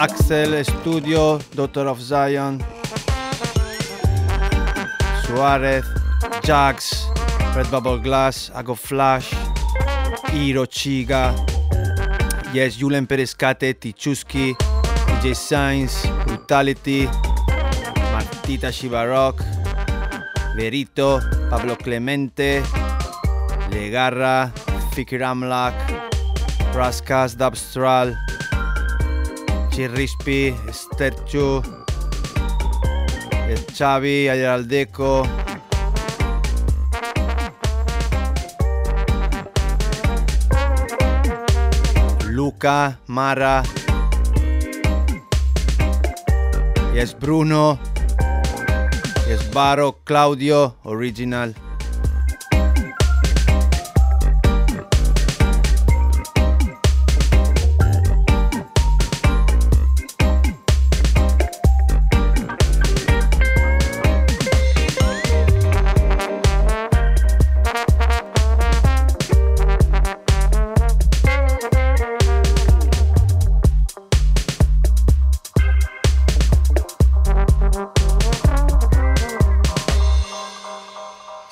[0.00, 2.64] Axel Studio, Doctor of Zion,
[5.26, 5.84] Suárez,
[6.42, 7.06] Jax,
[7.54, 9.34] Red Bubble Glass, Ago Flash,
[10.70, 11.34] Chiga,
[12.54, 14.56] Yes, Julen Perescate, Tichuski,
[15.20, 17.06] DJ Sainz, Brutality,
[18.14, 19.44] Martita Shivarok,
[20.56, 21.20] Verito,
[21.50, 22.62] Pablo Clemente,
[23.74, 24.52] Legarra,
[24.94, 25.74] Fikir Amlak,
[26.74, 28.16] Raskas, Dubstral,
[29.70, 31.60] Chirrispi, Sterchu,
[33.48, 35.26] el Xavi, Ayaraldeco,
[42.28, 43.64] Luca, Mara,
[46.94, 47.80] y es Bruno,
[49.28, 51.56] y es Baro, Claudio, Original.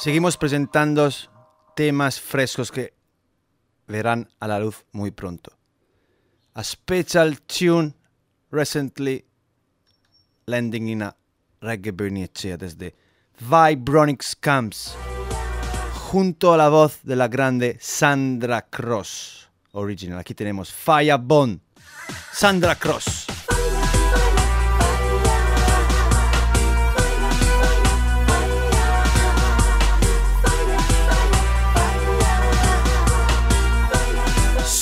[0.02, 1.08] Seguimos presentando
[1.76, 2.92] temas frescos que
[3.86, 5.52] verán a la luz muy pronto.
[6.54, 7.94] A special tune
[8.50, 9.24] recently
[10.46, 11.16] landing in a
[11.60, 12.96] Reggae Bernice desde
[13.38, 14.96] Vibronics Camps,
[16.10, 19.50] junto a la voz de la grande Sandra Cross.
[19.70, 21.60] Original, aquí tenemos Firebone,
[22.32, 23.21] Sandra Cross.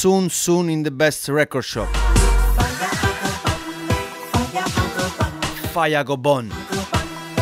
[0.01, 1.87] Soon, soon in the best record shop.
[5.75, 6.51] Fire Gobon,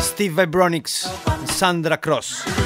[0.01, 1.07] Steve Vibronics,
[1.47, 2.58] Sandra Cross.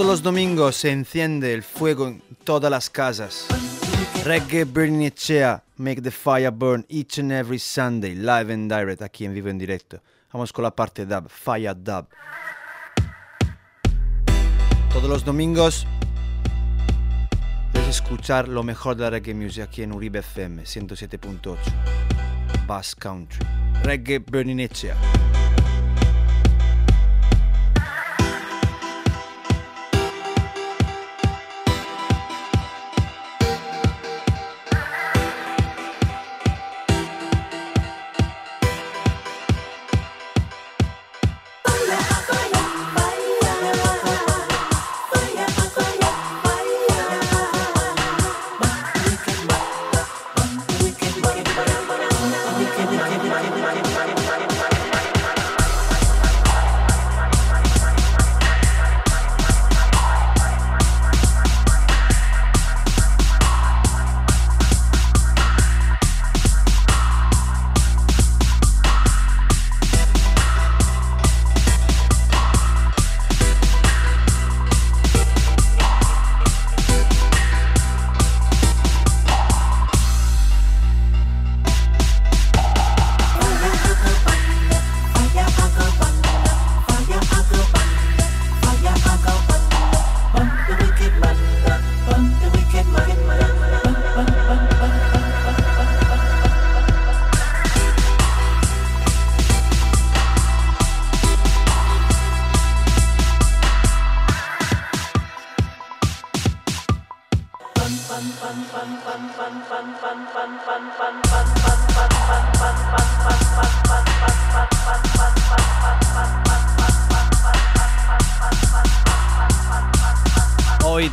[0.00, 3.46] Todos los domingos se enciende el fuego en todas las casas.
[4.24, 9.34] Reggae Bernicea, Make the Fire Burn each and every Sunday, live and direct, aquí en
[9.34, 10.00] vivo en directo.
[10.32, 12.06] Vamos con la parte dub, Fire Dub.
[14.90, 15.86] Todos los domingos
[17.70, 21.58] puedes escuchar lo mejor de la reggae music aquí en Uribe FM 107.8.
[22.66, 23.46] Bass Country.
[23.82, 24.96] Reggae Bernicea.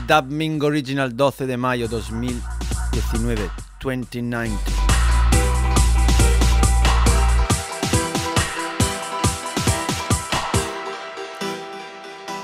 [0.09, 3.49] Hoy Dub Original 12 de mayo 2019,
[3.81, 4.55] 2019.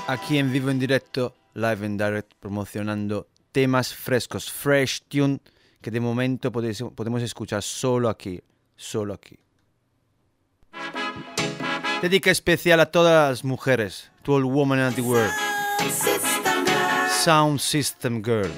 [0.08, 5.40] Aquí en vivo en directo, live and direct, promocionando temas frescos, fresh tune,
[5.80, 8.42] que de momento podemos escuchar solo aquí,
[8.76, 9.38] solo aquí.
[12.02, 15.32] Dedica especial a todas las mujeres, to all women in the world.
[17.24, 18.50] Sound System Girl.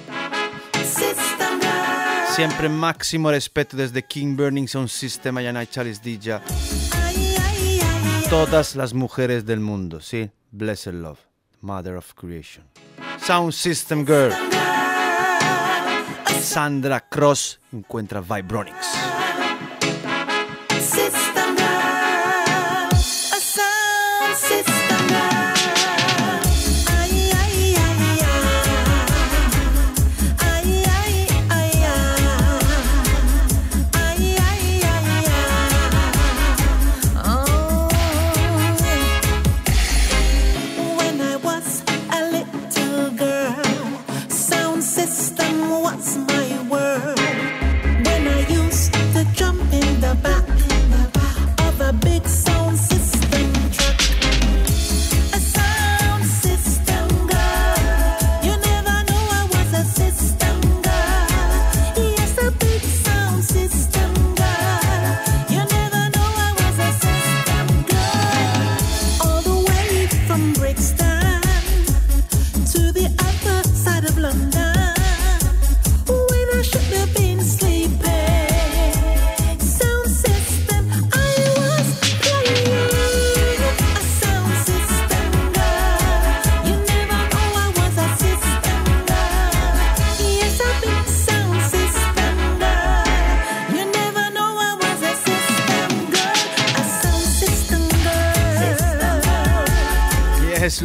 [2.34, 6.40] Siempre máximo respeto desde King Burning Sound System, Ayanai Charles DJ.
[8.28, 10.32] Todas las mujeres del mundo, ¿sí?
[10.50, 11.20] Blessed Love,
[11.60, 12.66] Mother of Creation.
[13.24, 14.32] Sound System Girl.
[16.42, 19.15] Sandra Cross encuentra Vibronics.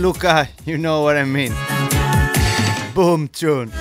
[0.02, 1.54] Luca, you know what I mean.
[2.96, 3.72] Boom tune.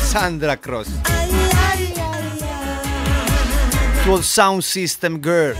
[0.00, 0.90] Sandra Cross.
[4.04, 5.54] Full sound system girl.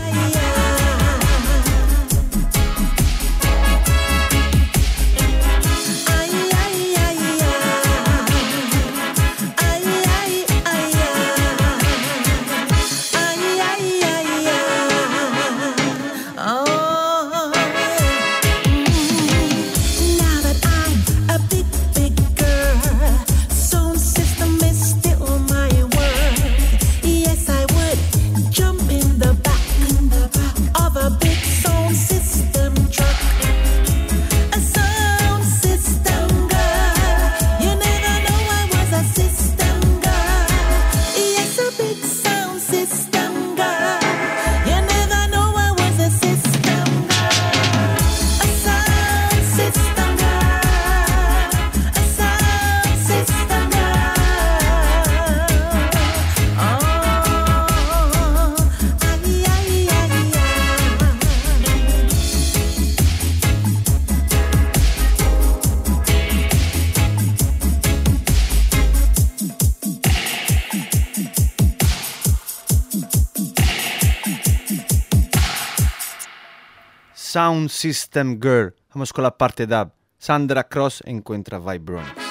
[77.39, 78.75] Sound System Girl.
[78.93, 79.93] Vamos con la parte dub.
[80.17, 82.21] Sandra Cross encuentra Vibronics.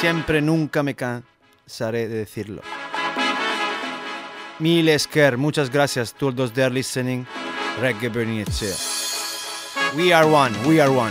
[0.00, 2.62] Siempre, nunca me cansaré de decirlo.
[4.60, 6.14] Miles Kerr, muchas gracias.
[6.14, 7.26] Todos there listening.
[7.80, 8.44] Reggae Burning
[9.96, 11.10] We are one, we are one.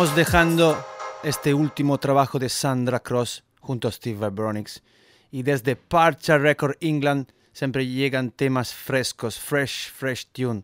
[0.00, 0.82] Vamos dejando
[1.22, 4.82] este último trabajo de Sandra Cross junto a Steve Vibronix
[5.30, 10.62] y desde Parcha Record England siempre llegan temas frescos, fresh, fresh tune,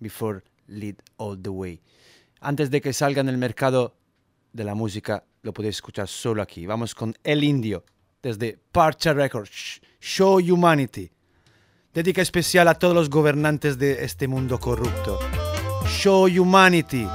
[0.00, 1.80] before lead all the way.
[2.42, 3.96] Antes de que salga en el mercado
[4.52, 6.66] de la música, lo podéis escuchar solo aquí.
[6.66, 7.86] Vamos con El Indio,
[8.20, 11.10] desde Parcha Records, Show Humanity.
[11.94, 15.18] Dedica especial a todos los gobernantes de este mundo corrupto.
[15.86, 17.08] Show Humanity,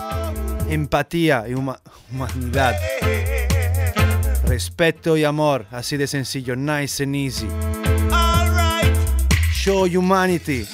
[0.69, 1.79] empatía y huma-
[2.11, 2.75] humanidad.
[4.45, 7.47] Respeto y amor, así de sencillo, nice and easy.
[9.53, 10.65] Show Humanity.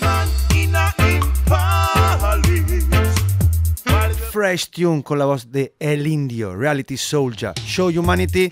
[4.32, 7.54] Fresh tune con la voz de El Indio, Reality Soldier.
[7.66, 8.50] Show Humanity.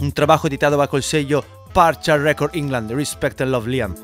[0.00, 2.90] Un trabajo editado bajo el sello Parcha Record England.
[2.92, 3.94] Respect and Love Liam.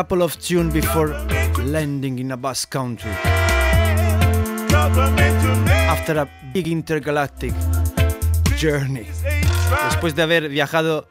[0.00, 1.08] Couple of tunes before
[1.62, 3.10] landing in a bus country.
[5.90, 7.52] After a big intergalactic
[8.56, 9.06] journey.
[9.90, 11.06] Después de haber viajado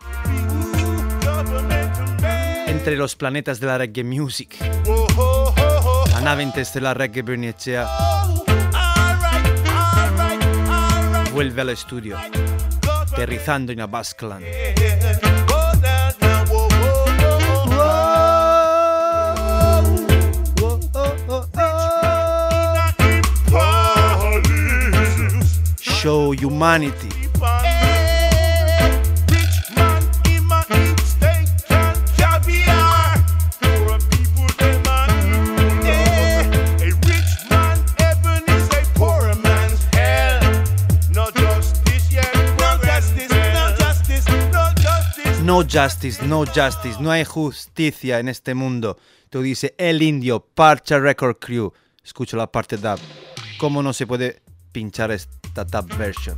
[2.66, 4.58] entre los planetas de la reggae music.
[6.12, 7.88] La nave interestelar reggae Bernicea
[11.32, 12.18] vuelve al estudio,
[13.14, 14.46] aterrizando en a Basqueland.
[26.02, 27.10] Show humanity.
[45.44, 48.98] No justice, no justice, no hay justicia en este mundo.
[49.30, 51.74] Tú dice El Indio, Parcha Record Crew.
[52.02, 53.00] Escucho la parte dub.
[53.58, 55.12] ¿Cómo no se puede pinchar
[55.60, 56.38] esta dub version?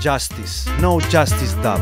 [0.00, 1.80] Justice, no justice dub.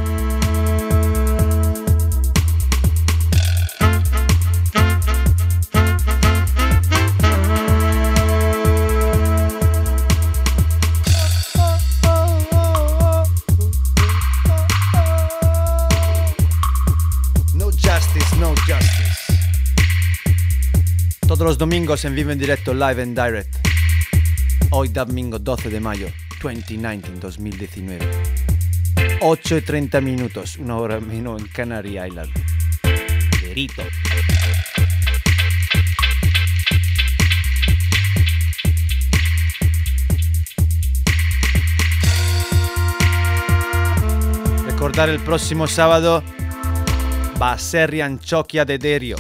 [17.54, 19.10] No justice, no justice.
[21.26, 23.56] Todos los domingos en vivo en directo, live and direct.
[24.72, 26.08] Hoy domingo 12 de mayo,
[26.42, 28.08] 2019, 2019.
[29.20, 32.30] 8 y 30 minutos, una hora menos en Canary Island.
[33.42, 33.82] Verito.
[44.64, 46.24] Recordar el próximo sábado
[47.40, 49.16] va a ser Rianchocchia de Derio.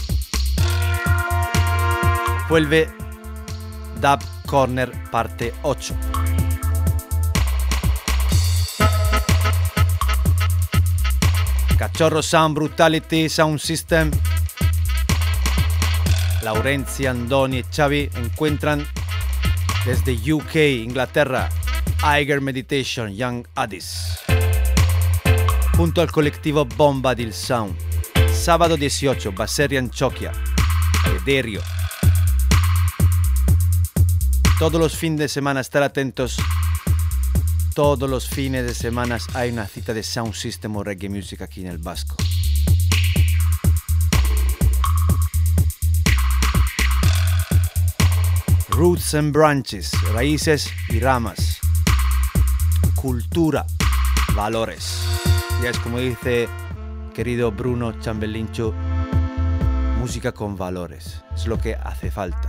[2.48, 2.88] Vuelve
[4.00, 6.09] Dub Corner parte 8.
[11.80, 14.10] Cachorro Sound Brutality Sound System.
[16.42, 18.86] Laurenzi, Andoni y Xavi encuentran
[19.86, 21.48] desde UK, Inglaterra,
[22.20, 24.18] Iger Meditation, Young Addis.
[25.74, 27.74] Junto al colectivo Bombadil Sound.
[28.30, 30.32] Sábado 18, Baseria Antioquia,
[31.24, 31.62] Derio.
[34.58, 36.36] Todos los fines de semana estar atentos.
[37.74, 41.60] Todos los fines de semana hay una cita de Sound System o Reggae Music aquí
[41.60, 42.16] en el Vasco.
[48.70, 51.60] Roots and Branches, raíces y ramas.
[52.96, 53.64] Cultura,
[54.34, 55.04] valores.
[55.62, 56.48] Ya es como dice
[57.14, 58.74] querido Bruno Chambelincho,
[59.98, 61.22] música con valores.
[61.36, 62.48] Es lo que hace falta.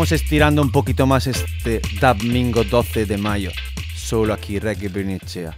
[0.00, 3.52] Estirando un poquito más este domingo 12 de mayo,
[3.94, 5.54] solo aquí Reggae Bernicea.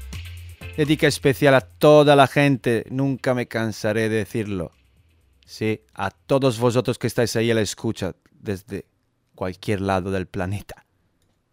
[0.77, 4.73] Dedica especial a toda la gente, nunca me cansaré de decirlo.
[5.47, 8.85] Sí, a todos vosotros que estáis ahí a la escucha desde
[9.35, 10.85] cualquier lado del planeta.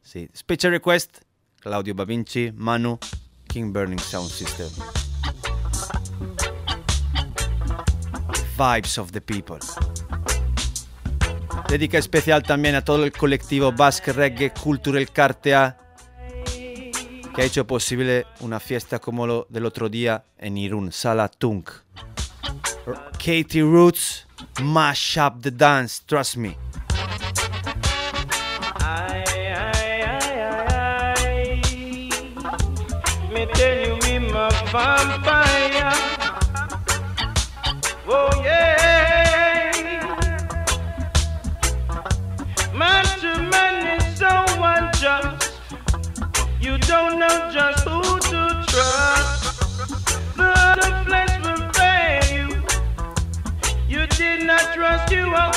[0.03, 1.19] Sí, Special Request,
[1.61, 2.99] Claudio Bavinci, Manu,
[3.47, 4.67] King Burning Sound System.
[8.57, 9.59] Vibes of the People.
[11.69, 15.77] Dedica especial también a todo el colectivo Basque Reggae Cultural Cartea
[17.39, 21.69] que ha hecho posible una fiesta como lo del otro día en Irún, Sala Tunk.
[23.13, 24.27] Katie Roots,
[24.61, 26.57] mash up the dance, trust me.
[46.89, 49.59] Don't know just who to trust.
[50.35, 52.47] The other flesh will fail you.
[53.87, 55.55] You did not trust you out.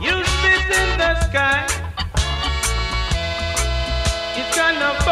[0.00, 1.66] You spit in the sky.
[4.38, 5.05] It's gonna fall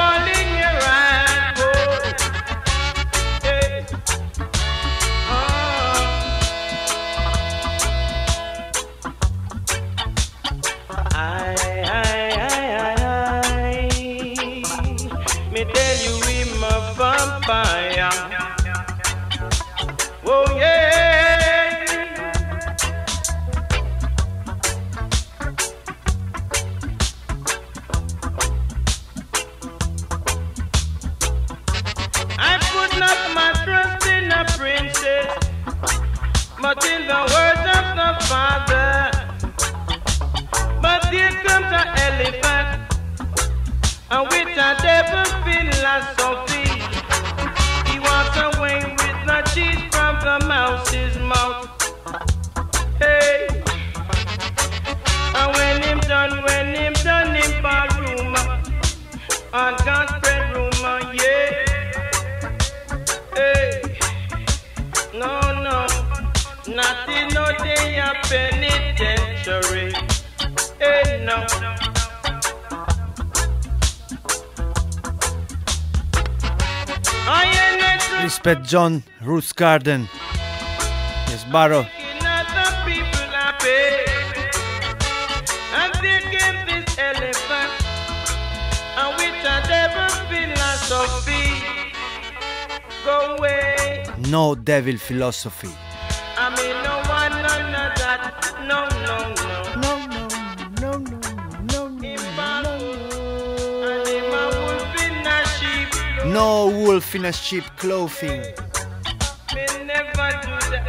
[89.46, 91.44] a devil philosophy,
[93.04, 94.04] go away.
[94.28, 95.70] No Devil Philosophy.
[96.36, 98.20] I mean, no one, none of that.
[98.70, 99.54] No, no, no.
[99.84, 100.22] No, no,
[100.82, 100.92] no,
[101.70, 102.22] no, no, him
[104.32, 105.90] a wolf in a sheep.
[106.26, 108.63] No wolf in a sheep clothing.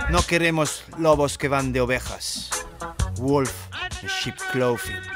[0.10, 2.50] No queremos lobos que van de ovejas.
[3.18, 3.52] Wolf
[4.08, 5.15] sheep clothing.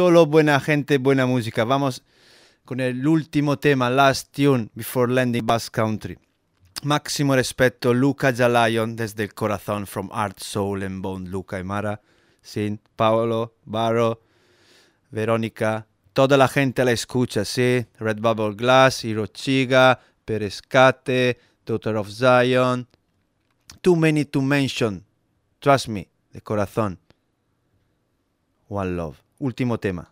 [0.00, 1.64] Solo buena gente, buena música.
[1.64, 2.02] Vamos
[2.64, 6.18] con el último tema, Last Tune, Before Landing Bass Country.
[6.84, 12.00] Máximo respeto, Luca Jalayon, desde el corazón, from Art, Soul and Bone, Luca y Mara,
[12.40, 14.22] Sin, Paolo, Barro,
[15.10, 17.84] Verónica, toda la gente la escucha, sí.
[17.98, 22.88] Red Bubble Glass, Hirochiga, Perescate, Daughter of Zion.
[23.82, 25.04] Too many to mention.
[25.58, 26.98] Trust me, de corazón.
[28.66, 29.29] One Love.
[29.40, 30.06] Último tema.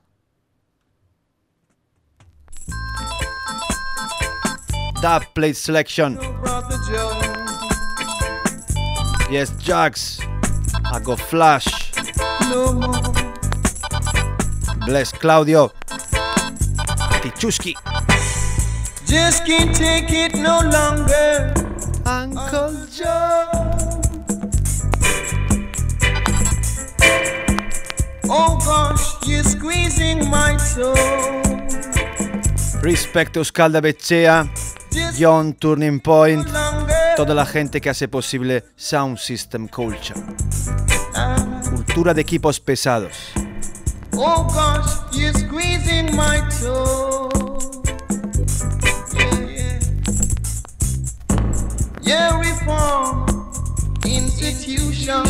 [5.02, 6.18] Dub plate selection.
[9.30, 10.18] Yes, Jax.
[10.92, 11.92] I go flash.
[14.86, 15.70] Bless Claudio.
[17.22, 17.74] Tichuski.
[19.04, 21.52] Just can't take it no longer.
[22.06, 23.97] Uncle Joe.
[28.30, 30.94] Oh gosh, you're squeezing my soul.
[32.82, 34.46] Respect Euskal de Bechea.
[35.18, 36.46] John Turning Point.
[37.16, 40.20] Toda la gente que hace posible Sound System Culture.
[41.70, 43.32] Cultura de equipos pesados.
[44.14, 47.28] Oh gosh, you're squeezing my toe.
[49.14, 49.78] Yeah, yeah.
[52.02, 53.26] Yeah, reform
[54.04, 55.24] institution.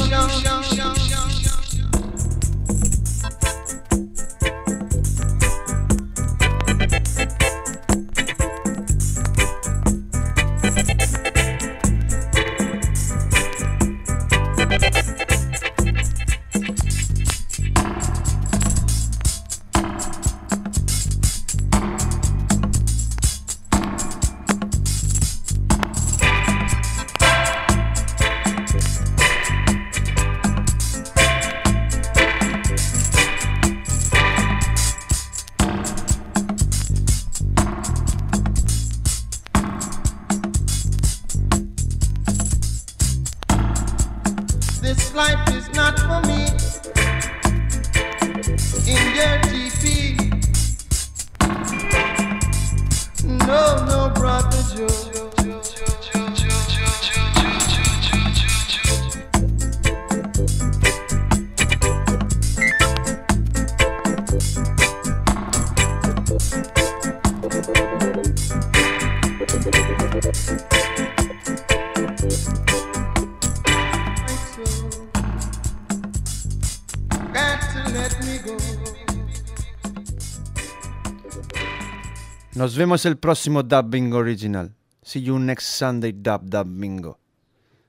[82.78, 84.72] Vemos el próximo Dub Bingo Original.
[85.02, 87.18] See you next Sunday, Dub Dub Bingo.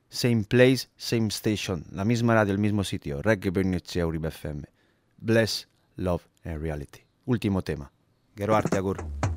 [0.09, 1.85] Same place, same station.
[1.91, 3.21] La misma radio, el mismo sitio.
[3.21, 4.63] Reggae Bernicea Uribe FM.
[5.17, 5.67] Bless,
[5.97, 7.01] love and reality.
[7.25, 7.91] Último tema.
[8.35, 9.28] Gero arte agur.